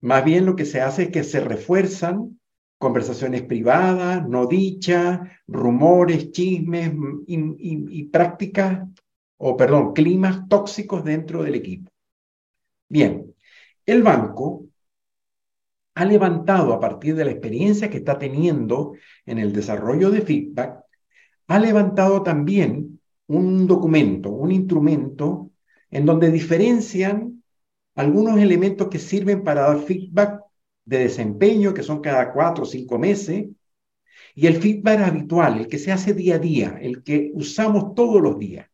Más 0.00 0.24
bien 0.24 0.44
lo 0.44 0.56
que 0.56 0.64
se 0.66 0.80
hace 0.80 1.04
es 1.04 1.10
que 1.10 1.24
se 1.24 1.40
refuerzan 1.40 2.38
conversaciones 2.84 3.40
privadas, 3.40 4.28
no 4.28 4.44
dichas, 4.46 5.20
rumores, 5.46 6.32
chismes 6.32 6.92
y, 7.26 8.00
y, 8.00 8.04
prácticas, 8.04 8.86
o 9.38 9.56
perdón, 9.56 9.94
climas 9.94 10.46
tóxicos 10.50 11.02
dentro 11.02 11.42
del 11.42 11.54
equipo. 11.54 11.90
Bien, 12.86 13.34
el 13.86 14.02
banco 14.02 14.66
ha 15.94 16.04
levantado 16.04 16.74
a 16.74 16.80
partir 16.80 17.14
de 17.14 17.24
la 17.24 17.30
experiencia 17.30 17.88
que 17.88 17.96
está 17.96 18.18
teniendo 18.18 18.92
en 19.24 19.38
el 19.38 19.54
desarrollo 19.54 20.10
de 20.10 20.20
feedback, 20.20 20.84
ha 21.46 21.58
levantado 21.58 22.22
también 22.22 23.00
un 23.28 23.66
documento, 23.66 24.28
un 24.28 24.52
instrumento 24.52 25.50
en 25.90 26.04
donde 26.04 26.30
diferencian 26.30 27.42
algunos 27.94 28.38
elementos 28.38 28.88
que 28.88 28.98
sirven 28.98 29.42
para 29.42 29.62
dar 29.62 29.78
feedback 29.78 30.44
de 30.84 30.98
desempeño, 30.98 31.74
que 31.74 31.82
son 31.82 32.00
cada 32.00 32.32
cuatro 32.32 32.64
o 32.64 32.66
cinco 32.66 32.98
meses, 32.98 33.46
y 34.34 34.46
el 34.46 34.56
feedback 34.60 35.00
habitual, 35.00 35.58
el 35.58 35.68
que 35.68 35.78
se 35.78 35.92
hace 35.92 36.14
día 36.14 36.36
a 36.36 36.38
día, 36.38 36.78
el 36.80 37.02
que 37.02 37.30
usamos 37.34 37.94
todos 37.94 38.20
los 38.20 38.38
días. 38.38 38.68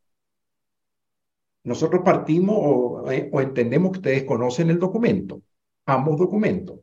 Nosotros 1.64 2.03
partimos 2.05 2.57
o, 2.59 3.11
eh, 3.11 3.29
o 3.33 3.40
entendemos 3.40 3.92
que 3.92 3.99
ustedes 3.99 4.25
conocen 4.25 4.70
el 4.70 4.79
documento, 4.79 5.42
ambos 5.87 6.18
documentos. 6.18 6.81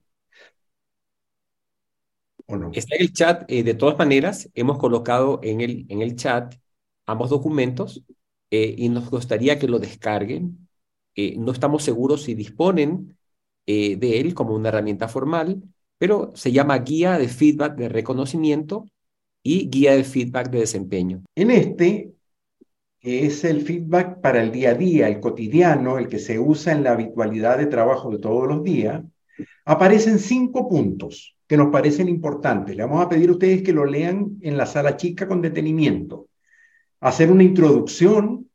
Está 2.72 2.96
en 2.96 3.02
el 3.02 3.13
chat. 3.13 3.44
Eh, 3.50 3.63
de 3.63 3.74
todas 3.74 3.98
maneras, 3.98 4.50
hemos 4.54 4.78
colocado 4.78 5.40
en 5.44 5.62
el, 5.62 5.86
en 5.90 6.02
el 6.02 6.16
chat 6.16 6.56
ambos 7.06 7.30
documentos 7.30 8.04
eh, 8.52 8.74
y 8.78 8.90
nos 8.90 9.10
gustaría 9.10 9.60
que 9.60 9.68
lo 9.68 9.80
descarguen. 9.80 10.70
Eh, 11.16 11.36
no 11.38 11.52
estamos 11.52 11.84
seguros 11.84 12.24
si 12.24 12.36
disponen 12.36 13.16
de 13.67 14.19
él 14.19 14.34
como 14.34 14.56
una 14.56 14.69
herramienta 14.69 15.08
formal, 15.08 15.62
pero 15.97 16.32
se 16.36 16.51
llama 16.51 16.80
Guía 16.80 17.17
de 17.17 17.27
Feedback 17.27 17.75
de 17.75 17.89
Reconocimiento 17.89 18.86
y 19.43 19.69
Guía 19.69 19.95
de 19.95 20.03
Feedback 20.03 20.49
de 20.49 20.60
Desempeño. 20.60 21.23
En 21.36 21.51
este, 21.51 22.13
que 22.99 23.25
es 23.25 23.43
el 23.43 23.62
feedback 23.62 24.21
para 24.21 24.41
el 24.41 24.51
día 24.51 24.71
a 24.71 24.73
día, 24.73 25.08
el 25.08 25.19
cotidiano, 25.19 25.97
el 25.97 26.08
que 26.08 26.19
se 26.19 26.39
usa 26.39 26.73
en 26.73 26.84
la 26.84 26.91
habitualidad 26.91 27.58
de 27.58 27.67
trabajo 27.67 28.10
de 28.10 28.19
todos 28.19 28.47
los 28.47 28.63
días, 28.63 29.03
aparecen 29.65 30.19
cinco 30.19 30.67
puntos 30.67 31.36
que 31.47 31.58
nos 31.58 31.69
parecen 31.69 32.10
importantes. 32.10 32.75
Le 32.75 32.84
vamos 32.84 33.06
a 33.06 33.10
pedir 33.10 33.30
a 33.30 33.34
ustedes 33.34 33.63
que 33.63 33.73
lo 33.73 33.86
lean 33.86 34.38
en 34.41 34.58
la 34.58 34.65
sala 34.65 34.97
chica 34.97 35.27
con 35.27 35.41
detenimiento. 35.41 36.27
Hacer 36.99 37.32
una 37.32 37.43
introducción 37.43 38.46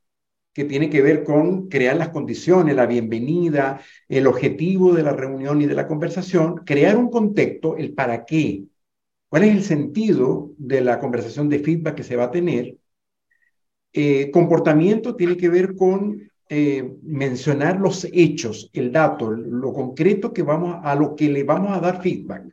que 0.53 0.65
tiene 0.65 0.91
que 0.91 1.03
ver 1.03 1.25
con 1.25 1.69
crear 1.69 1.97
las 1.97 2.11
condiciones, 2.11 2.77
la 2.77 2.87
bienvenida, 2.87 3.81
el 4.09 4.27
objetivo 4.27 4.93
de 4.93 5.03
la 5.03 5.13
reunión 5.13 5.63
y 5.63 5.67
de 5.67 5.75
la 5.75 5.87
conversación, 5.87 6.57
crear 6.65 6.97
un 6.97 7.11
contexto, 7.11 7.77
el 7.77 7.95
para 7.95 8.25
qué, 8.25 8.65
cuál 9.29 9.45
es 9.45 9.55
el 9.55 9.63
sentido 9.63 10.53
de 10.59 10.83
la 10.83 10.99
conversación 10.99 11.49
de 11.49 11.59
feedback 11.61 11.97
que 11.97 12.05
se 12.05 12.17
va 12.17 12.25
a 12.25 12.31
tener. 12.31 12.77
Eh, 13.93 14.31
comportamiento 14.31 15.17
tiene 15.17 15.37
que 15.37 15.49
ver 15.49 15.75
con 15.75 16.31
eh, 16.49 16.97
mencionar 17.03 17.81
los 17.81 18.07
hechos, 18.13 18.71
el 18.73 18.93
dato, 18.93 19.31
lo 19.31 19.73
concreto 19.73 20.33
que 20.33 20.43
vamos 20.43 20.77
a 20.83 20.95
lo 20.95 21.15
que 21.17 21.29
le 21.31 21.45
vamos 21.45 21.77
a 21.77 21.81
dar 21.81 22.03
feedback 22.03 22.53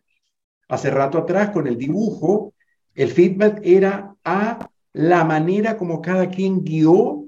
hace 0.70 0.92
rato 0.92 1.18
atrás 1.18 1.50
con 1.50 1.68
el 1.68 1.78
dibujo, 1.78 2.54
el 2.96 3.10
feedback 3.10 3.60
era 3.64 4.16
a 4.24 4.70
la 4.94 5.26
manera 5.26 5.76
como 5.78 6.02
cada 6.02 6.30
quien 6.30 6.64
guió 6.64 7.19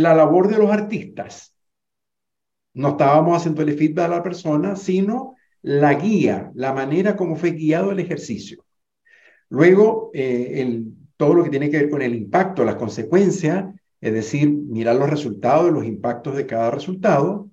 la 0.00 0.14
labor 0.14 0.48
de 0.48 0.58
los 0.58 0.70
artistas. 0.70 1.54
No 2.72 2.90
estábamos 2.90 3.36
haciendo 3.36 3.62
el 3.62 3.76
feedback 3.76 4.06
a 4.06 4.16
la 4.16 4.22
persona, 4.22 4.76
sino 4.76 5.36
la 5.62 5.94
guía, 5.94 6.50
la 6.54 6.72
manera 6.72 7.16
como 7.16 7.36
fue 7.36 7.50
guiado 7.50 7.90
el 7.92 8.00
ejercicio. 8.00 8.64
Luego, 9.50 10.10
eh, 10.14 10.62
el, 10.62 10.94
todo 11.16 11.34
lo 11.34 11.44
que 11.44 11.50
tiene 11.50 11.70
que 11.70 11.78
ver 11.78 11.90
con 11.90 12.02
el 12.02 12.14
impacto, 12.14 12.64
las 12.64 12.76
consecuencias, 12.76 13.74
es 14.00 14.12
decir, 14.12 14.50
mirar 14.50 14.96
los 14.96 15.10
resultados, 15.10 15.70
los 15.70 15.84
impactos 15.84 16.36
de 16.36 16.46
cada 16.46 16.70
resultado. 16.70 17.49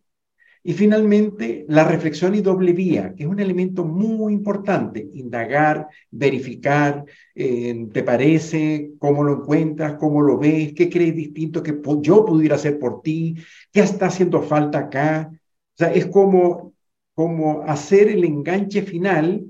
Y 0.67 0.73
finalmente, 0.73 1.65
la 1.69 1.86
reflexión 1.86 2.36
y 2.36 2.41
doble 2.41 2.73
vía, 2.73 3.13
que 3.15 3.23
es 3.23 3.30
un 3.30 3.39
elemento 3.39 3.86
muy 3.86 4.34
importante, 4.34 5.10
indagar, 5.13 5.88
verificar, 6.12 7.06
eh, 7.34 7.88
¿te 7.93 8.03
parece? 8.03 8.91
¿Cómo 8.99 9.23
lo 9.23 9.36
encuentras? 9.36 9.93
¿Cómo 9.93 10.21
lo 10.21 10.38
ves? 10.38 10.73
¿Qué 10.73 10.89
crees 10.89 11.15
distinto 11.15 11.63
que 11.63 11.80
yo 12.01 12.25
pudiera 12.25 12.56
hacer 12.56 12.77
por 12.80 13.01
ti? 13.01 13.38
¿Qué 13.71 13.80
está 13.80 14.08
haciendo 14.08 14.41
falta 14.41 14.80
acá? 14.80 15.32
O 15.32 15.77
sea, 15.77 15.93
es 15.93 16.08
como, 16.08 16.73
como 17.13 17.62
hacer 17.62 18.10
el 18.10 18.25
enganche 18.25 18.82
final 18.82 19.45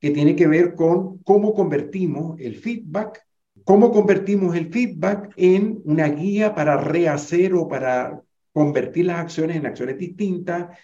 que 0.00 0.10
tiene 0.10 0.34
que 0.34 0.48
ver 0.48 0.74
con 0.74 1.18
cómo 1.18 1.54
convertimos 1.54 2.34
el 2.40 2.56
feedback, 2.56 3.22
cómo 3.62 3.92
convertimos 3.92 4.56
el 4.56 4.72
feedback 4.72 5.32
en 5.36 5.80
una 5.84 6.08
guía 6.08 6.52
para 6.56 6.78
rehacer 6.78 7.54
o 7.54 7.68
para 7.68 8.24
convertir 8.52 9.06
las 9.06 9.20
acciones 9.20 9.56
en 9.56 9.66
acciones 9.66 9.98
distintas 9.98 10.78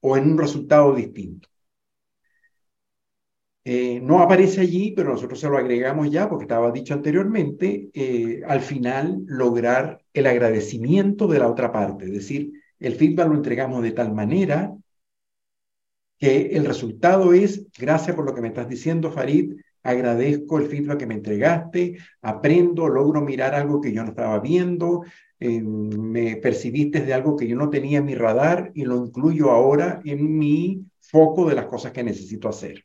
o 0.00 0.16
en 0.16 0.32
un 0.32 0.38
resultado 0.38 0.94
distinto. 0.94 1.48
Eh, 3.66 3.98
no 4.02 4.20
aparece 4.20 4.60
allí, 4.60 4.92
pero 4.94 5.12
nosotros 5.12 5.40
se 5.40 5.48
lo 5.48 5.56
agregamos 5.56 6.10
ya 6.10 6.28
porque 6.28 6.44
estaba 6.44 6.70
dicho 6.70 6.92
anteriormente, 6.92 7.88
eh, 7.94 8.42
al 8.46 8.60
final 8.60 9.22
lograr 9.26 10.02
el 10.12 10.26
agradecimiento 10.26 11.26
de 11.26 11.38
la 11.38 11.48
otra 11.48 11.72
parte, 11.72 12.04
es 12.04 12.12
decir, 12.12 12.52
el 12.78 12.94
feedback 12.94 13.28
lo 13.28 13.36
entregamos 13.36 13.82
de 13.82 13.92
tal 13.92 14.12
manera 14.12 14.70
que 16.18 16.48
el 16.56 16.66
resultado 16.66 17.32
es, 17.32 17.66
gracias 17.78 18.14
por 18.14 18.26
lo 18.26 18.34
que 18.34 18.42
me 18.42 18.48
estás 18.48 18.68
diciendo, 18.68 19.10
Farid, 19.10 19.54
agradezco 19.84 20.58
el 20.58 20.66
feedback 20.66 20.98
que 20.98 21.06
me 21.06 21.14
entregaste, 21.14 21.98
aprendo, 22.22 22.88
logro 22.88 23.20
mirar 23.20 23.54
algo 23.54 23.80
que 23.80 23.92
yo 23.92 24.02
no 24.02 24.08
estaba 24.08 24.40
viendo, 24.40 25.04
eh, 25.38 25.60
me 25.60 26.36
percibiste 26.36 27.02
de 27.02 27.14
algo 27.14 27.36
que 27.36 27.46
yo 27.46 27.54
no 27.54 27.70
tenía 27.70 27.98
en 27.98 28.06
mi 28.06 28.14
radar 28.14 28.72
y 28.74 28.84
lo 28.84 28.96
incluyo 28.96 29.50
ahora 29.50 30.00
en 30.04 30.38
mi 30.38 30.86
foco 31.00 31.48
de 31.48 31.54
las 31.54 31.66
cosas 31.66 31.92
que 31.92 32.02
necesito 32.02 32.48
hacer. 32.48 32.84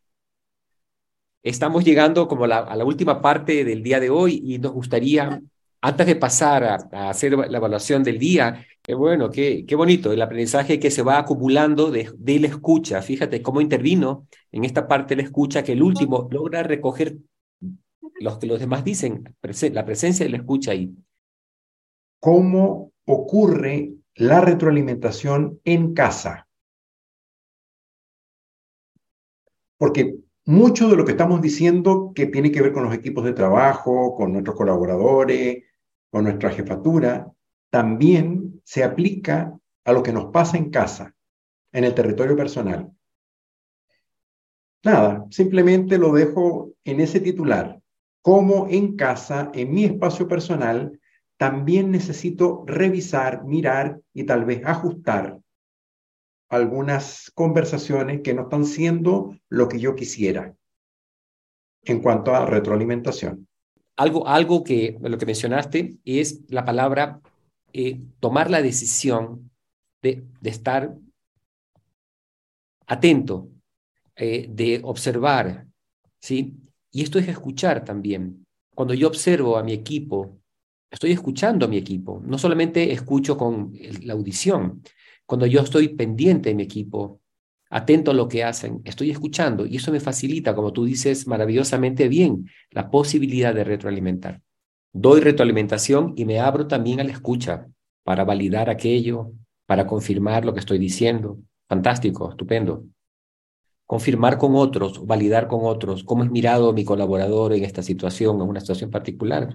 Estamos 1.42 1.86
llegando 1.86 2.28
como 2.28 2.44
a 2.44 2.76
la 2.76 2.86
última 2.86 3.22
parte 3.22 3.64
del 3.64 3.82
día 3.82 4.02
de 4.02 4.10
hoy 4.10 4.42
y 4.44 4.60
nos 4.60 4.74
gustaría, 4.74 5.42
antes 5.80 6.06
de 6.06 6.18
pasar 6.18 6.64
a, 6.66 7.10
hacer 7.10 7.32
la 7.32 7.58
evaluación 7.58 8.04
del 8.04 8.20
día, 8.20 8.66
qué 8.90 8.96
bueno, 8.96 9.30
qué, 9.30 9.66
qué 9.68 9.76
bonito, 9.76 10.12
el 10.12 10.20
aprendizaje 10.20 10.80
que 10.80 10.90
se 10.90 11.04
va 11.04 11.20
acumulando 11.20 11.92
de, 11.92 12.12
de 12.18 12.40
la 12.40 12.48
escucha. 12.48 13.04
Fíjate 13.04 13.44
cómo 13.44 13.62
intervino 13.62 14.28
en 14.52 14.66
esta 14.66 14.88
parte 14.88 15.16
de 15.16 15.22
la 15.22 15.28
escucha 15.28 15.64
que 15.64 15.74
el 15.74 15.84
último 15.84 16.28
logra 16.32 16.64
recoger 16.64 17.18
los 18.20 18.40
que 18.40 18.48
los 18.48 18.60
demás 18.60 18.84
dicen, 18.84 19.26
la 19.74 19.86
presencia 19.86 20.26
de 20.26 20.32
la 20.32 20.38
escucha 20.38 20.72
ahí. 20.72 20.92
¿Cómo 22.20 22.94
ocurre 23.06 23.94
la 24.16 24.42
retroalimentación 24.42 25.60
en 25.66 25.94
casa? 25.94 26.48
Porque 29.78 30.16
mucho 30.46 30.90
de 30.90 30.96
lo 30.96 31.06
que 31.06 31.12
estamos 31.12 31.44
diciendo 31.44 32.12
que 32.16 32.26
tiene 32.26 32.52
que 32.52 32.64
ver 32.64 32.74
con 32.74 32.86
los 32.86 32.96
equipos 32.96 33.24
de 33.24 33.34
trabajo, 33.34 34.16
con 34.16 34.34
nuestros 34.34 34.56
colaboradores, 34.56 35.64
con 36.10 36.24
nuestra 36.24 36.50
jefatura, 36.50 37.32
también 37.70 38.49
se 38.70 38.84
aplica 38.84 39.60
a 39.84 39.94
lo 39.94 40.04
que 40.04 40.14
nos 40.14 40.26
pasa 40.26 40.56
en 40.56 40.70
casa, 40.70 41.16
en 41.72 41.86
el 41.86 41.96
territorio 41.96 42.36
personal. 42.38 42.92
Nada, 44.84 45.26
simplemente 45.32 45.98
lo 45.98 46.14
dejo 46.14 46.74
en 46.84 47.00
ese 47.00 47.20
titular. 47.20 47.82
Como 48.22 48.68
en 48.70 48.96
casa, 48.96 49.50
en 49.56 49.74
mi 49.74 49.86
espacio 49.86 50.28
personal, 50.28 51.00
también 51.36 51.90
necesito 51.90 52.64
revisar, 52.68 53.44
mirar 53.44 54.02
y 54.14 54.26
tal 54.26 54.46
vez 54.46 54.64
ajustar 54.64 55.40
algunas 56.50 57.32
conversaciones 57.34 58.22
que 58.22 58.36
no 58.36 58.44
están 58.44 58.66
siendo 58.66 59.36
lo 59.50 59.68
que 59.68 59.80
yo 59.80 59.96
quisiera 59.96 60.54
en 61.86 62.04
cuanto 62.04 62.36
a 62.36 62.46
retroalimentación. 62.46 63.48
Algo, 63.96 64.28
algo 64.28 64.64
que 64.64 64.96
lo 65.02 65.18
que 65.18 65.26
mencionaste 65.26 65.98
es 66.06 66.42
la 66.50 66.64
palabra 66.64 67.20
eh, 67.74 68.00
tomar 68.20 68.50
la 68.50 68.62
decisión 68.62 69.52
de, 70.02 70.24
estar 70.44 70.96
atento, 72.88 73.50
eh, 74.16 74.48
de 74.50 74.82
observar, 74.84 75.68
¿sí? 76.20 76.54
Y 76.92 77.04
esto 77.04 77.20
es 77.20 77.28
escuchar 77.28 77.84
también. 77.84 78.46
Cuando 78.74 78.94
yo 78.94 79.08
observo 79.08 79.58
a 79.58 79.64
mi 79.64 79.74
equipo, 79.74 80.40
estoy 80.90 81.12
escuchando 81.12 81.66
a 81.66 81.70
mi 81.70 81.78
equipo, 81.78 82.22
no 82.26 82.38
solamente 82.38 82.92
escucho 82.92 83.38
con 83.38 83.74
la 84.04 84.14
audición, 84.14 84.82
cuando 85.26 85.46
yo 85.46 85.62
estoy 85.62 85.90
pendiente 85.90 86.50
de 86.50 86.56
mi 86.56 86.64
equipo, 86.64 87.22
atento 87.70 88.12
a 88.12 88.14
lo 88.16 88.28
que 88.28 88.44
hacen, 88.44 88.82
estoy 88.84 89.12
escuchando 89.12 89.66
y 89.66 89.76
eso 89.76 89.92
me 89.92 90.00
facilita, 90.00 90.56
como 90.56 90.74
tú 90.74 90.86
dices 90.86 91.28
maravillosamente 91.28 92.08
bien, 92.08 92.50
la 92.72 92.90
posibilidad 92.90 93.54
de 93.54 93.64
retroalimentar. 93.64 94.42
Doy 94.94 95.22
retroalimentación 95.22 96.14
y 96.16 96.26
me 96.26 96.40
abro 96.40 96.68
también 96.68 97.00
a 97.00 97.04
la 97.04 97.12
escucha 97.12 97.68
para 98.04 98.24
validar 98.24 98.70
aquello, 98.70 99.32
para 99.66 99.86
confirmar 99.86 100.46
lo 100.46 100.54
que 100.54 100.60
estoy 100.60 100.80
diciendo. 100.80 101.40
Fantástico, 101.68 102.32
estupendo. 102.32 102.86
Confirmar 103.86 104.38
con 104.38 104.56
otros, 104.56 105.06
validar 105.06 105.48
con 105.48 105.62
otros 105.64 106.04
cómo 106.04 106.24
es 106.24 106.32
mirado 106.32 106.74
mi 106.74 106.86
colaborador 106.86 107.54
en 107.54 107.64
esta 107.64 107.82
situación, 107.82 108.36
en 108.42 108.48
una 108.48 108.60
situación 108.60 108.90
particular 108.90 109.50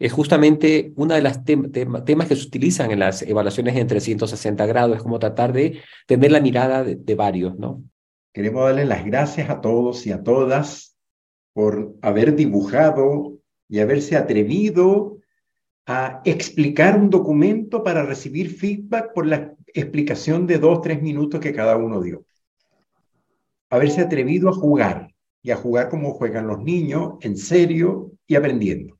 es 0.00 0.14
justamente 0.14 0.94
una 0.96 1.14
de 1.14 1.22
las 1.22 1.44
temas 1.44 2.26
que 2.26 2.34
se 2.34 2.46
utilizan 2.46 2.90
en 2.90 3.00
las 3.00 3.20
evaluaciones 3.20 3.76
en 3.76 3.86
360 3.86 4.64
grados, 4.64 4.96
es 4.96 5.02
como 5.02 5.18
tratar 5.18 5.52
de 5.52 5.78
tener 6.06 6.32
la 6.32 6.40
mirada 6.40 6.82
de, 6.82 7.14
varios, 7.14 7.58
¿no? 7.58 7.84
Queremos 8.32 8.64
darle 8.64 8.86
las 8.86 9.04
gracias 9.04 9.50
a 9.50 9.60
todos 9.60 10.06
y 10.06 10.12
a 10.12 10.22
todas 10.22 10.96
por 11.52 11.94
haber 12.00 12.34
dibujado 12.34 13.39
y 13.70 13.78
haberse 13.78 14.16
atrevido 14.16 15.18
a 15.86 16.20
explicar 16.24 16.98
un 16.98 17.08
documento 17.08 17.82
para 17.82 18.04
recibir 18.04 18.50
feedback 18.50 19.12
por 19.14 19.26
la 19.26 19.54
explicación 19.72 20.46
de 20.46 20.58
dos, 20.58 20.82
tres 20.82 21.00
minutos 21.00 21.40
que 21.40 21.54
cada 21.54 21.76
uno 21.76 22.02
dio. 22.02 22.24
Haberse 23.70 24.00
atrevido 24.00 24.48
a 24.48 24.52
jugar 24.52 25.14
y 25.40 25.52
a 25.52 25.56
jugar 25.56 25.88
como 25.88 26.12
juegan 26.12 26.48
los 26.48 26.62
niños, 26.62 27.14
en 27.22 27.36
serio 27.36 28.12
y 28.26 28.34
aprendiendo. 28.34 28.99